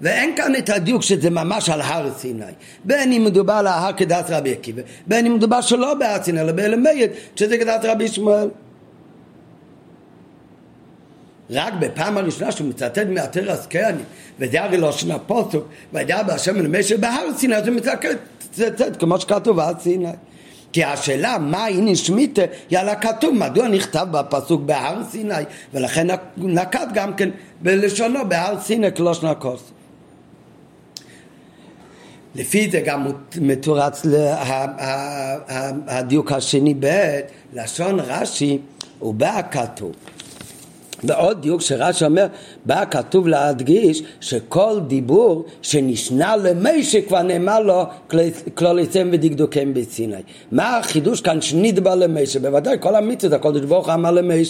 [0.00, 2.44] ואין כאן את הדיוק שזה ממש על הר סיני.
[2.84, 6.52] בין אם מדובר על ההר כדעת רבי עקיבא, בין אם מדובר שלא בהר סיני, אלא
[6.52, 8.48] באלמייד, שזה כדעת רבי שמואל.
[11.50, 14.02] רק בפעם הראשונה שהוא מצטט מעטר הסקרני,
[14.38, 19.56] וזה הרי לא שנה פוסוק, וידע בהשם ולמשל בהר סיני, אז הוא מצטט כמו שכתוב
[19.56, 20.08] בהר סיני.
[20.72, 25.34] כי השאלה מה הנה שמיטה היא על הכתוב, מדוע נכתב בפסוק בהר סיני,
[25.74, 27.28] ולכן נקט גם כן
[27.60, 29.62] בלשונו בהר סיני כלושנה כוס.
[32.34, 33.06] לפי זה גם
[33.40, 34.06] מתורץ
[35.86, 37.20] הדיוק השני ב'
[37.52, 38.58] לשון רש"י
[39.02, 39.92] ובא כתוב
[41.04, 42.26] ועוד דיוק שרש"י אומר,
[42.66, 47.84] בא כתוב להדגיש שכל דיבור שנשנה למי שכבר נאמר לו
[48.54, 50.16] כלוליצם ודקדוקים בסיני.
[50.52, 54.42] מה החידוש כאן שנדבר למי שבוודאי כל המצוות הקודש ברוך אמר למי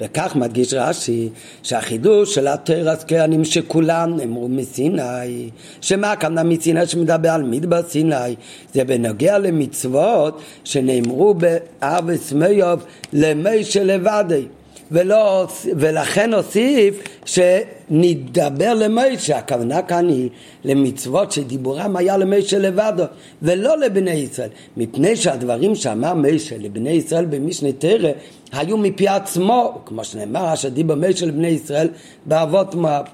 [0.00, 1.28] וכך מדגיש רש"י
[1.62, 5.50] שהחידוש של התרס כהנים שכולם נאמרו מסיני.
[5.80, 8.34] שמה כאן מסיני שמדבר על מדבר סיני?
[8.74, 14.46] זה בנוגע למצוות שנאמרו בארץ מיוב למי שלבדי.
[14.90, 20.28] ולא, ולכן הוסיף שנדבר למוישה, הכוונה כאן היא
[20.64, 23.04] למצוות שדיבורם היה למוישה לבדו
[23.42, 28.10] ולא לבני ישראל, מפני שהדברים שאמר מוישה לבני ישראל במשנה תרא
[28.52, 31.88] היו מפי עצמו, כמו שנאמר אשר דיבר מוישה לבני ישראל
[32.26, 33.04] באבות מואב.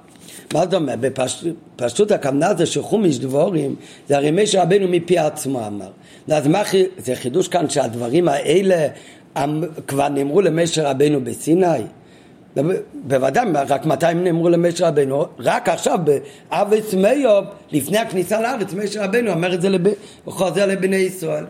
[0.55, 0.99] מה זאת אומרת?
[1.01, 3.75] בפשטות הכוונה זה שחומיש דבורים,
[4.09, 5.89] זה הרי משה רבנו מפי עצמו אמר.
[6.29, 6.63] אז מה
[6.99, 8.89] זה חידוש כאן שהדברים האלה
[9.87, 11.83] כבר נאמרו למשה רבנו בסיני?
[12.95, 15.27] בוודאי, רק מתי הם נאמרו למשה רבנו?
[15.39, 19.89] רק עכשיו, באבס מיוב, לפני הכניסה לארץ, משה רבנו אומר את זה, לב...
[20.25, 21.45] חוזר לבני ישראל.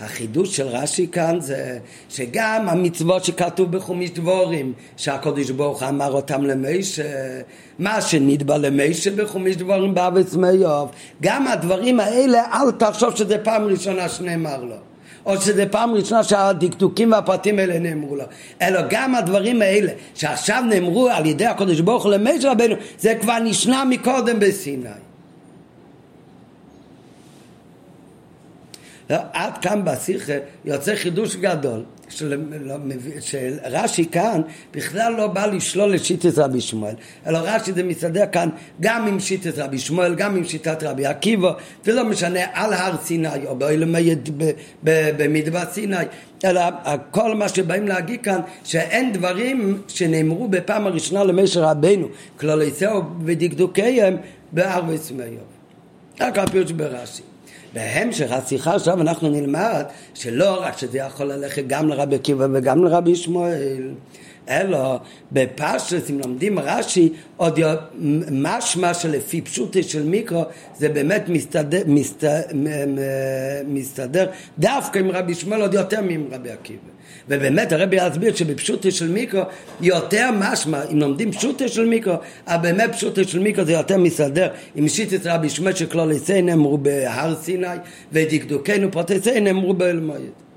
[0.00, 7.40] החידוש של רש"י כאן זה שגם המצוות שכתוב בחומיש דבורים שהקדוש ברוך אמר אותם למשה
[7.78, 10.90] מה שנדבע למשה בחומיש דבורים באבס מיוב
[11.22, 14.76] גם הדברים האלה אל תחשוב שזה פעם ראשונה שנאמר לו
[15.28, 18.24] או שזה פעם ראשונה שהדקדוקים והפרטים האלה נאמרו לו,
[18.62, 23.38] אלא גם הדברים האלה שעכשיו נאמרו על ידי הקדוש ברוך הוא למשה רבנו, זה כבר
[23.38, 24.88] נשנה מקודם בסיני.
[29.08, 30.32] עד כאן בשיחה
[30.64, 32.74] יוצא חידוש גדול, של, לא,
[33.20, 34.40] של רש"י כאן
[34.74, 36.94] בכלל לא בא לשלול את שיטת רבי שמואל,
[37.26, 38.48] אלא רש"י זה מסתדר כאן
[38.80, 41.52] גם עם שיטת רבי שמואל, גם עם שיטת רבי עקיבא,
[41.84, 43.56] זה לא משנה על הר סיני או
[44.82, 45.96] במדבר סיני,
[46.44, 46.60] אלא
[47.10, 52.08] כל מה שבאים להגיד כאן שאין דברים שנאמרו בפעם הראשונה למשר רבינו,
[52.40, 54.16] כלליסאו ודקדוקיהם
[54.52, 55.44] בהר וסמיוב.
[56.20, 57.22] רק הפירוש ברש"י.
[57.72, 63.16] בהמשך השיחה עכשיו אנחנו נלמד שלא רק שזה יכול ללכת גם לרבי עקיבא וגם לרבי
[63.16, 63.90] שמואל
[64.48, 64.98] אלא
[65.32, 67.60] בפשטס, אם לומדים רש"י, עוד
[68.30, 70.44] משמע שלפי פשוטי של מיקרו,
[70.78, 72.42] זה באמת מסתדר, מסתדר,
[73.66, 76.98] מסתדר דווקא עם רבי שמואל עוד יותר מעם רבי עקיבא.
[77.28, 79.42] ובאמת הרבי יסביר שבפשוטי של מיקרו
[79.80, 82.14] יותר משמע, אם לומדים פשוטי של מיקרו,
[82.46, 87.34] אבל באמת פשוטי של מיקרו זה יותר מסתדר עם שיטת רבי שמואל שכלוליסי נאמרו בהר
[87.42, 87.66] סיני
[88.12, 90.47] ודקדוקנו פרוטסי נאמרו באלמויד.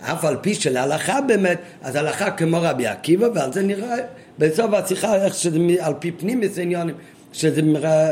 [0.00, 3.96] אף על פי שלהלכה באמת, אז הלכה כמו רבי עקיבא, ועל זה נראה
[4.38, 6.94] בסוף השיחה איך שזה על פי פנים עניונים,
[7.32, 7.62] שזה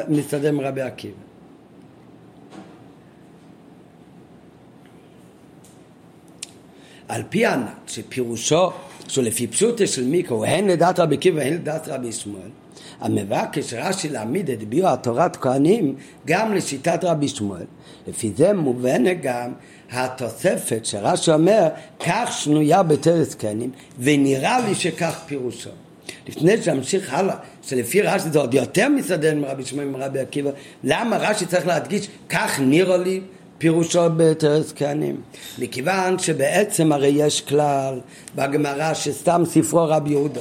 [0.08, 1.14] מסתדר עם רבי עקיבא.
[7.08, 8.70] על פי ענת, שפירושו
[9.08, 12.50] שלפי פשוטו של מיקרו, הן לדעת רבי עקיבא והן לדעת רבי שמואל,
[13.00, 15.94] המבקש רש"י להעמיד את ביור התורת כהנים
[16.26, 17.64] גם לשיטת רבי שמואל.
[18.08, 19.52] לפי זה מובנת גם
[19.92, 21.68] התוספת שרש"י אומר,
[22.00, 25.70] כך שנויה בתרס קנים, ונראה לי שכך פירושו.
[26.28, 30.50] לפני שנמשיך הלאה, שלפי רש"י זה עוד יותר מסתדר עם רבי שמעון ורבי עקיבא,
[30.84, 33.20] למה רש"י צריך להדגיש, כך נראה לי
[33.58, 35.20] פירושו בתרס קנים?
[35.58, 38.00] מכיוון שבעצם הרי יש כלל
[38.34, 40.40] בגמרא שסתם ספרו רבי יהודה,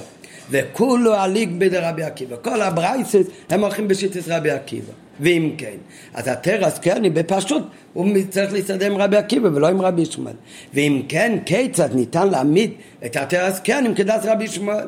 [0.49, 5.04] וכולו הליג בידי רבי עקיבא, כל הברייסס הם הולכים בשיטת רבי עקיבא.
[5.19, 5.75] ואם כן,
[6.13, 7.63] אז התרס קרני בפשוט
[7.93, 10.33] הוא צריך להסתדר עם רבי עקיבא ולא עם רבי שמואל.
[10.73, 12.71] ואם כן, כיצד ניתן להעמיד
[13.05, 14.87] את התרס קרנים כדעת רבי שמואל?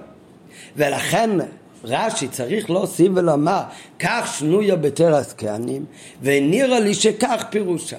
[0.78, 1.30] ולכן
[1.84, 3.62] רש"י צריך להוסיף ולומר
[4.00, 5.86] כך שנויה בתרס כהנים
[6.22, 7.98] ונראה לי שכך פירושה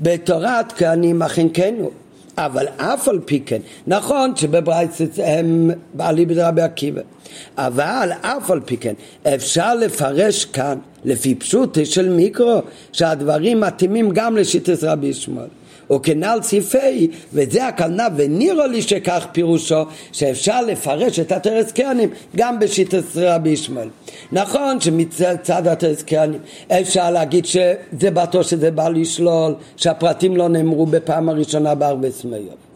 [0.00, 1.90] בתורת כהנים אכן כן הוא
[2.38, 7.00] אבל אף על פי כן, נכון שבברייסס הם בעלי רבי עקיבא,
[7.58, 8.94] אבל אף על פי כן
[9.34, 12.62] אפשר לפרש כאן לפי פשוטי של מיקרו
[12.92, 15.59] שהדברים מתאימים גם לשיטת רבי ישמעאל.
[15.92, 19.82] וכנ"ל ציפי, וזה הכוונה, ונראה לי שכך פירושו,
[20.12, 23.88] שאפשר לפרש את התרס קרנים גם בשיטת רבי ישמעאל.
[24.32, 31.28] נכון שמצד התרס קרנים אפשר להגיד שזה בטוח שזה בא לשלול, שהפרטים לא נאמרו בפעם
[31.28, 32.69] הראשונה בהרבה סמיות.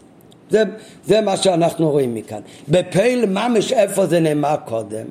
[0.55, 0.63] זה,
[1.07, 2.41] זה מה שאנחנו רואים מכאן.
[2.69, 5.05] בפייל ממש איפה זה נאמר קודם,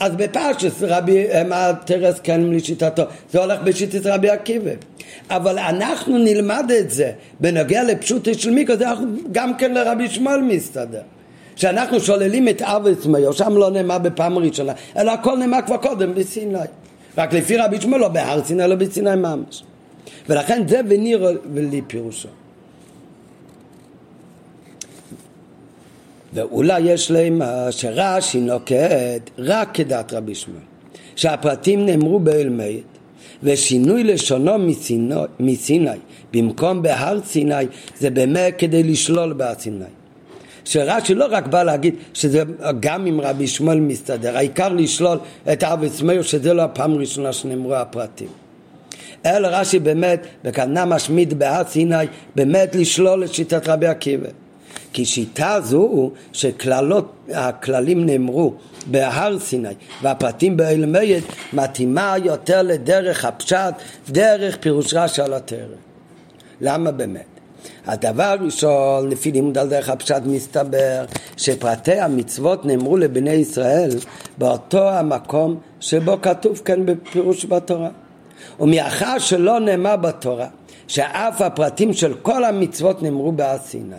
[0.00, 4.70] אז בפרשס רבי, מה תרס קרנים לשיטתו, זה הולך בשיטת רבי עקיבא.
[5.30, 8.84] אבל אנחנו נלמד את זה בנוגע לפשוטו של מיקרו, זה
[9.32, 11.02] גם כן לרבי שמואל מסתדר.
[11.56, 16.14] שאנחנו שוללים את אב עצמאיו, שם לא נאמר בפעם הראשונה, אלא הכל נאמר כבר קודם
[16.14, 16.58] בסיני.
[17.18, 19.62] רק לפי רבי שמואל לא בהר סיני, לא בסיני ממש.
[20.28, 22.28] ולכן זה וניר ולי פירושו.
[26.32, 30.60] ואולי יש להם שרש"י נוקט רק כדעת רבי שמואל,
[31.16, 32.84] שהפרטים נאמרו באלמית
[33.42, 35.90] ושינוי לשונו מסיני, מסיני
[36.32, 37.54] במקום בהר סיני
[37.98, 39.84] זה באמת כדי לשלול בהר סיני.
[40.64, 42.42] שרש"י לא רק בא להגיד שזה
[42.80, 45.18] גם עם רבי שמואל מסתדר, העיקר לשלול
[45.52, 48.28] את אב עצמאו שזה לא הפעם הראשונה שנאמרו הפרטים.
[49.26, 52.06] אלא רש"י באמת, בכוונה משמיד בהר סיני,
[52.36, 54.28] באמת לשלול את שיטת רבי עקיבא.
[54.92, 58.54] כי שיטה זו שהכללים נאמרו
[58.86, 59.68] בהר סיני
[60.02, 63.74] והפרטים באלמייד מתאימה יותר לדרך הפשט,
[64.08, 65.68] דרך פירוש רש"י על התרם.
[66.60, 67.24] למה באמת?
[67.86, 71.04] הדבר הראשון, לפי לימוד על דרך הפשט, מסתבר
[71.36, 73.90] שפרטי המצוות נאמרו לבני ישראל
[74.38, 77.88] באותו המקום שבו כתוב כאן בפירוש בתורה.
[78.60, 80.46] ומאחר שלא נאמר בתורה
[80.88, 83.96] שאף הפרטים של כל המצוות נאמרו בהר סיני.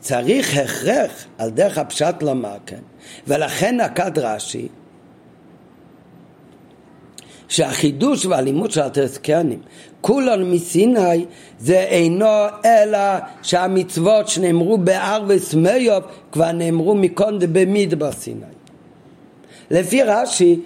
[0.00, 2.80] צריך הכרח על דרך הפשט לומר כן,
[3.26, 4.68] ולכן נקד רש"י
[7.48, 9.58] שהחידוש והלימוד של הטרסקיאנים
[10.00, 11.24] כולן מסיני
[11.60, 12.98] זה אינו אלא
[13.42, 16.02] שהמצוות שנאמרו בהר וסמיוב
[16.32, 18.40] כבר נאמרו מקונדה במדבר סיני.
[19.70, 20.60] לפי רש"י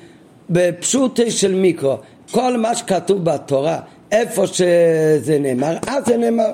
[0.50, 1.96] בפשוטי של מיקרו
[2.30, 3.80] כל מה שכתוב בתורה
[4.12, 6.50] איפה שזה נאמר, אז זה נאמר.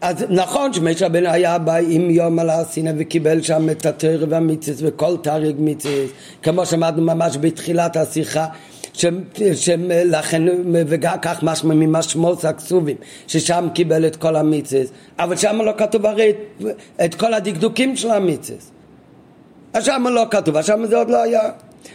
[0.00, 4.78] אז נכון שמשה רבנו היה בא עם יום על הסיני וקיבל שם את התרא והמיציס
[4.82, 6.10] וכל תריג מיציס,
[6.42, 8.46] כמו שאמרנו ממש בתחילת השיחה,
[9.54, 10.42] שלכן,
[10.72, 12.96] וכך משמע ממשמעות הכסובים,
[13.26, 14.88] ששם קיבל את כל המיצס,
[15.18, 16.64] אבל שם לא כתוב הרי את,
[17.04, 18.70] את כל הדקדוקים של המיצס.
[19.72, 21.50] אז שם לא כתוב, אז שם זה עוד לא היה.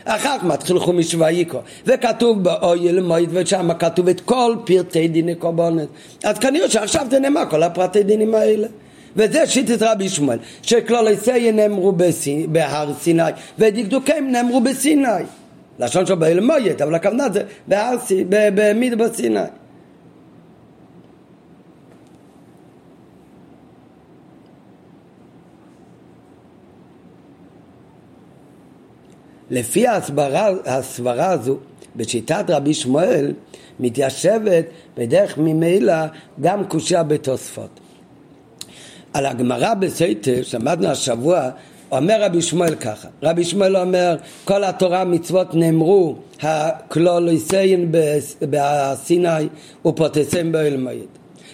[0.05, 5.89] אחר כך מתחיל חומיש ויקו, וכתוב באויל מועד, ושם כתוב את כל פרטי דיני קורבנות.
[6.23, 8.67] אז כנראה שעכשיו זה נאמר כל הפרטי דינים האלה.
[9.15, 11.93] וזה שיטת רבי שמואל, שכלוליסי נאמרו
[12.47, 13.23] בהר סיני,
[13.59, 15.07] ודקדוקיהם נאמרו בסיני.
[15.79, 19.39] לשון שלו באויל מועד, אבל הכוונה זה בהר סיני, במדבר סיני.
[29.49, 31.57] לפי הסברה, הסברה הזו,
[31.95, 33.33] בשיטת רבי שמואל,
[33.79, 34.65] מתיישבת
[34.97, 35.95] בדרך ממילא
[36.41, 37.79] גם קושייה בתוספות.
[39.13, 41.49] על הגמרא בסייטר, שמענו השבוע,
[41.91, 44.15] אומר רבי שמואל ככה, רבי שמואל אומר
[44.45, 47.91] כל התורה המצוות נאמרו הקלוליסיין
[48.41, 49.47] בסיני
[49.85, 50.97] ופוטסיין באוהל מועד.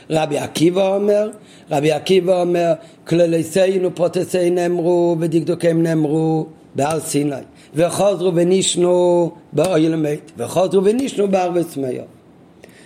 [0.09, 1.29] רבי עקיבא אומר,
[1.71, 2.73] רבי עקיבא אומר
[3.07, 7.35] כלוליסיין ופוטסיין נאמרו ודקדוקיהם נאמרו בהר סיני
[7.75, 12.03] וחוזרו ונישנו באוהל מת וחוזרו ונישנו בארבס מאיר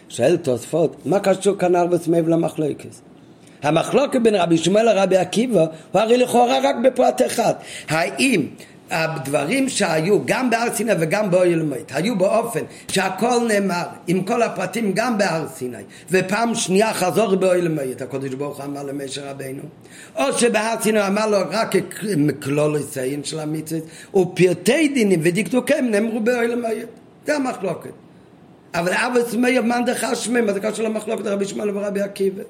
[0.10, 3.02] שואל תוספות מה קשור כאן ארבס מאיר למחלוקס
[3.64, 7.54] המחלוקת בין רבי שמואל לרבי עקיבא הוא הרי לכאורה רק בפרט אחד.
[7.90, 8.48] האם
[8.92, 14.92] הדברים שהיו גם בהר סיני וגם באוהל מועד היו באופן שהכל נאמר עם כל הפרטים
[14.94, 15.84] גם בהר סיני.
[16.12, 19.62] ופעם שנייה חזור באוהל מועד הקדוש ברוך הוא אמר למשה רבינו.
[20.16, 21.76] או שבהר סיני אמר לו רק
[22.18, 23.84] מכלול הסיין של המצוות
[24.16, 26.88] ופרטי דינים ודקדוקיהם נאמרו באוהל מועד.
[27.26, 27.90] זה המחלוקת.
[28.76, 31.26] אבל אבא סמי מאן דחשמי מה זה קשור למחלוקת?
[31.26, 32.44] רבי שמואל ורבי עקיבא.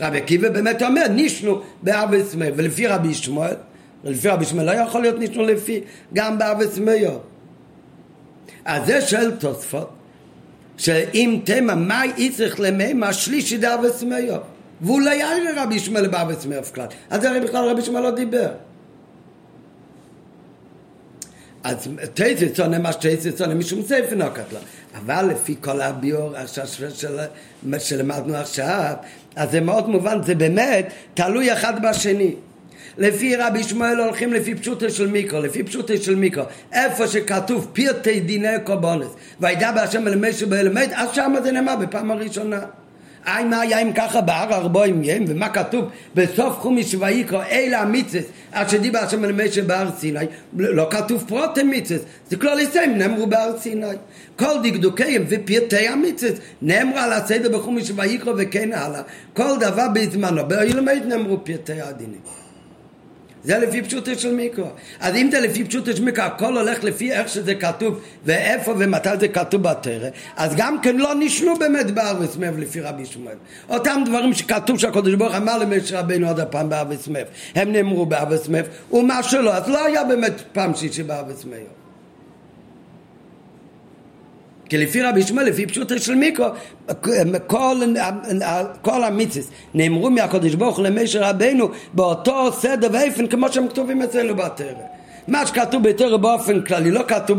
[0.00, 3.54] רבי עקיבא באמת אומר נישנו באבא סמי ולפי רבי שמואל
[4.04, 5.80] לפי רבי שמואל לא יכול להיות נשנו לפי
[6.14, 7.18] גם באבס מאיר.
[8.64, 9.90] אז זה שואל תוספות,
[10.76, 14.04] שאם תמה מאי יצריך למימה שלישי דאבס.
[14.80, 16.86] והוא לא יאיר לרבי שמואל באבס מאיר כלל.
[17.10, 18.48] אז הרי בכלל רבי שמואל לא דיבר.
[21.64, 24.58] אז תייסצונה, מה שתייסצונה משום ספר נוקת לו.
[24.94, 26.32] אבל לפי כל הביור
[27.78, 28.94] שלמדנו עכשיו,
[29.36, 32.34] אז זה מאוד מובן, זה באמת תלוי אחד בשני.
[32.98, 36.44] לפי רבי שמואל הולכים לפי פשוטו של מיקרו, לפי פשוטו של מיקרו.
[36.72, 39.08] איפה שכתוב פרטי דיני קורבנס,
[39.40, 42.60] וידע בהשם אל משה באלמד, אז שמה זה נאמר בפעם הראשונה.
[43.24, 45.84] היי מה היה אם ככה בהר ארבעים ים, ומה כתוב?
[46.14, 50.26] בסוף חומיש ויקרא אלה המיצס אשר דיבר השם אל משה בהר סיני
[50.56, 53.86] לא כתוב פרוטם מיצס זה כלל יסיים נאמרו בהר סיני.
[54.36, 56.32] כל דקדוקיהם ופרטי המיצס
[56.62, 59.02] נאמרו על הסדר בחומיש ויקרא וכן הלאה.
[59.32, 62.41] כל דבר בזמנו באילמד נאמרו פרטי הדינים
[63.44, 64.66] זה לפי פשוטו של מיקרו.
[65.00, 69.08] אז אם זה לפי פשוטו של מיקרו, הכל הולך לפי איך שזה כתוב ואיפה ומתי
[69.20, 73.36] זה כתוב בתרא, אז גם כן לא נשנו באמת בארץ מב לפי רבי שמואל.
[73.68, 78.48] אותם דברים שכתוב שהקדוש ברוך אמר למשה רבינו עוד הפעם בארץ מב, הם נאמרו בארץ
[78.48, 81.81] מב, ומה שלא, אז לא היה באמת פעם שישי בארץ מב.
[84.72, 86.46] כי לפי רבי ישמעאל, לפי פשוטו של מיקרו,
[87.46, 87.76] כל,
[88.82, 94.34] כל המיצס נאמרו מהקדוש ברוך הוא למשה רבינו באותו סדר ואיפן כמו שהם כתובים אצלנו
[94.34, 95.01] בתרא.
[95.28, 97.38] מה שכתוב בתרא באופן כללי, לא כתוב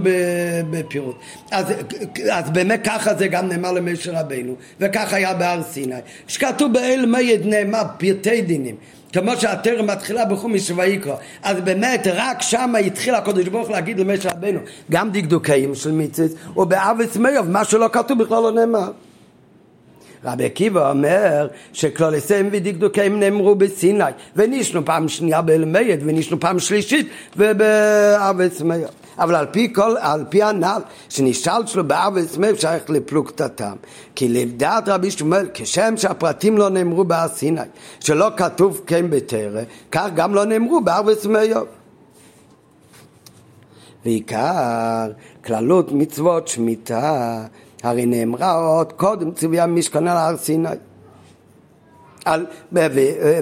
[0.70, 1.16] בפירוט.
[1.52, 1.66] אז,
[2.32, 5.96] אז באמת ככה זה גם נאמר למשה רבינו, וככה היה בהר סיני.
[6.28, 8.76] שכתוב באל מייד נאמר פרטי דינים.
[9.14, 14.60] כמו שהתרא מתחילה בחומיש ויקרא אז באמת רק שם התחיל הקדוש ברוך להגיד למשה רבנו
[14.92, 18.92] גם דקדוקאים של מיצס ובאבס מיוב מה שלא כתוב בכלל לא נאמר
[20.26, 24.04] רבי עקיבא אומר שכלוליסיהם ודקדוקיהם נאמרו בסיני
[24.36, 27.08] ונישנו פעם שנייה באלמייד ונישנו פעם שלישית
[27.38, 33.76] ובאבס מיוב אבל על פי כל, על פי הנ"ל שנשאל שלו באב וצמא שייך לפלוגתתם.
[34.16, 37.62] כי לדעת רבי שמואל כשם שהפרטים לא נאמרו בהר סיני
[38.00, 39.62] שלא כתוב כן בתרא
[39.92, 41.40] כך גם לא נאמרו באב וצמא
[44.06, 45.12] ועיקר
[45.46, 47.46] כללות מצוות שמיטה.
[47.84, 50.70] הרי נאמרה עוד קודם ציווי המשכן על הר סיני.
[52.26, 52.46] על,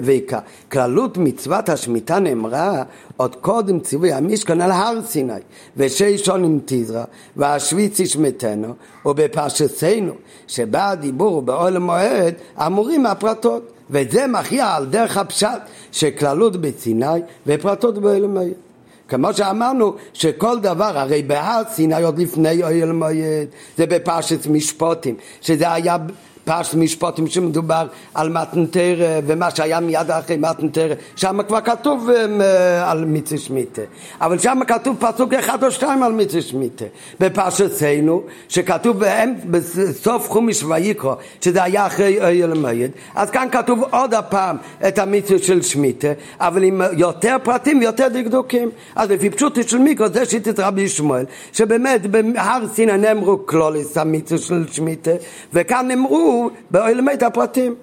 [0.02, 0.38] ועיקר.
[0.72, 2.82] כללות מצוות השמיטה נאמרה
[3.16, 5.32] עוד קודם ציווי המשכן על הר סיני.
[5.76, 7.04] ושישון עם תזרע
[7.36, 8.74] והשוויץ ישמטנו
[9.06, 10.12] ובפרשסנו
[10.46, 12.34] שבה הדיבור באוהל מועד
[12.66, 13.72] אמורים הפרטות.
[13.90, 15.62] וזה מכריע על דרך הפשט
[15.92, 18.71] שכללות בסיני ופרטות באוהל מועד
[19.12, 25.72] כמו שאמרנו שכל דבר, הרי בהר סיני עוד לפני אוהל מועד, זה בפרשת משפוטים, שזה
[25.72, 25.96] היה
[26.44, 28.96] פרש משפטים שמדובר על מתנתר
[29.26, 33.82] ומה שהיה מיד אחרי מתנתר, שם כבר כתוב אה, על מיצי שמיטה,
[34.20, 36.84] אבל שם כתוב פסוק אחד או שתיים על מיצי שמיטה.
[37.20, 39.02] בפרשתנו, שכתוב
[39.46, 44.56] בסוף חומיש ויקרא, שזה היה אחרי אוהל המועד, אז כאן כתוב עוד הפעם
[44.88, 46.08] את המיצי של שמיטה,
[46.40, 48.70] אבל עם יותר פרטים ויותר דקדוקים.
[48.96, 54.38] אז לפי פשוט של מיקרו זה שיטת רבי שמואל, שבאמת בהר סיני נאמרו כלוליס המיצי
[54.38, 55.10] של שמיטה,
[55.52, 56.31] וכאן נאמרו
[56.70, 57.74] באוהל המועד הפרטים.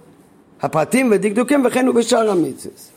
[0.61, 2.91] הפרטים ודקדוקים וכן הוא בשאר המיצוס.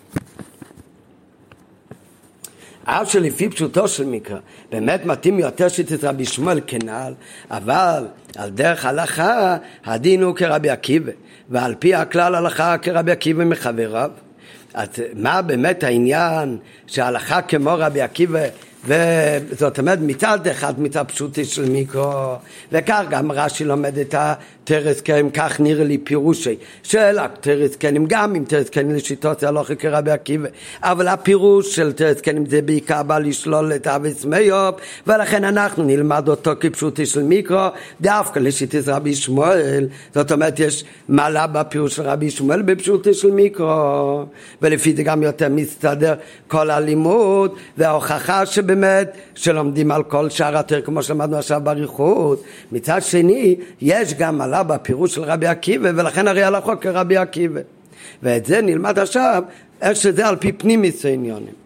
[2.85, 4.39] אף שלפי פשוטו של מקרא
[4.73, 7.15] באמת מתאים יותר שיטת רבי שמואל כנעל,
[7.51, 8.07] אבל
[8.37, 11.13] על דרך הלכה הדין הוא כרבי עקיבא,
[11.51, 14.11] ועל פי הכלל הלכה כרבי עקיבא מחבריו.
[14.75, 18.41] אז מה באמת העניין שההלכה כמו רבי עקיבא
[18.85, 22.35] וזאת אומרת מצד אחד מצד פשוטי של מיקרו
[22.73, 24.15] וכך גם רש"י לומד את
[24.65, 29.75] תרס קנים, כך נראה לי פירושי של תרס קנים, גם אם תרס קנים לשיטות הלכה
[29.75, 30.49] כרבי עקיבא,
[30.83, 34.75] אבל הפירוש של תרס קנים זה בעיקר בא לשלול את אביס מיוב,
[35.07, 37.67] ולכן אנחנו נלמד אותו כפשוטי של מיקרו,
[38.01, 44.25] דווקא לשיטת רבי שמואל, זאת אומרת יש מעלה בפירוש של רבי שמואל בפשוטי של מיקרו,
[44.63, 46.15] ולפי זה גם יותר מסתדר
[46.49, 53.57] כל הלימוד, וההוכחה שבאמת שלומדים על כל שער התר כמו שלמדנו עכשיו באריכות, מצד שני
[53.81, 57.61] יש גם עלה בפירוש של רבי עקיבא, ולכן הרי הלכו כרבי עקיבא.
[58.23, 59.43] ואת זה נלמד עכשיו,
[59.83, 61.62] איך שזה על פי פנימיס העניונים.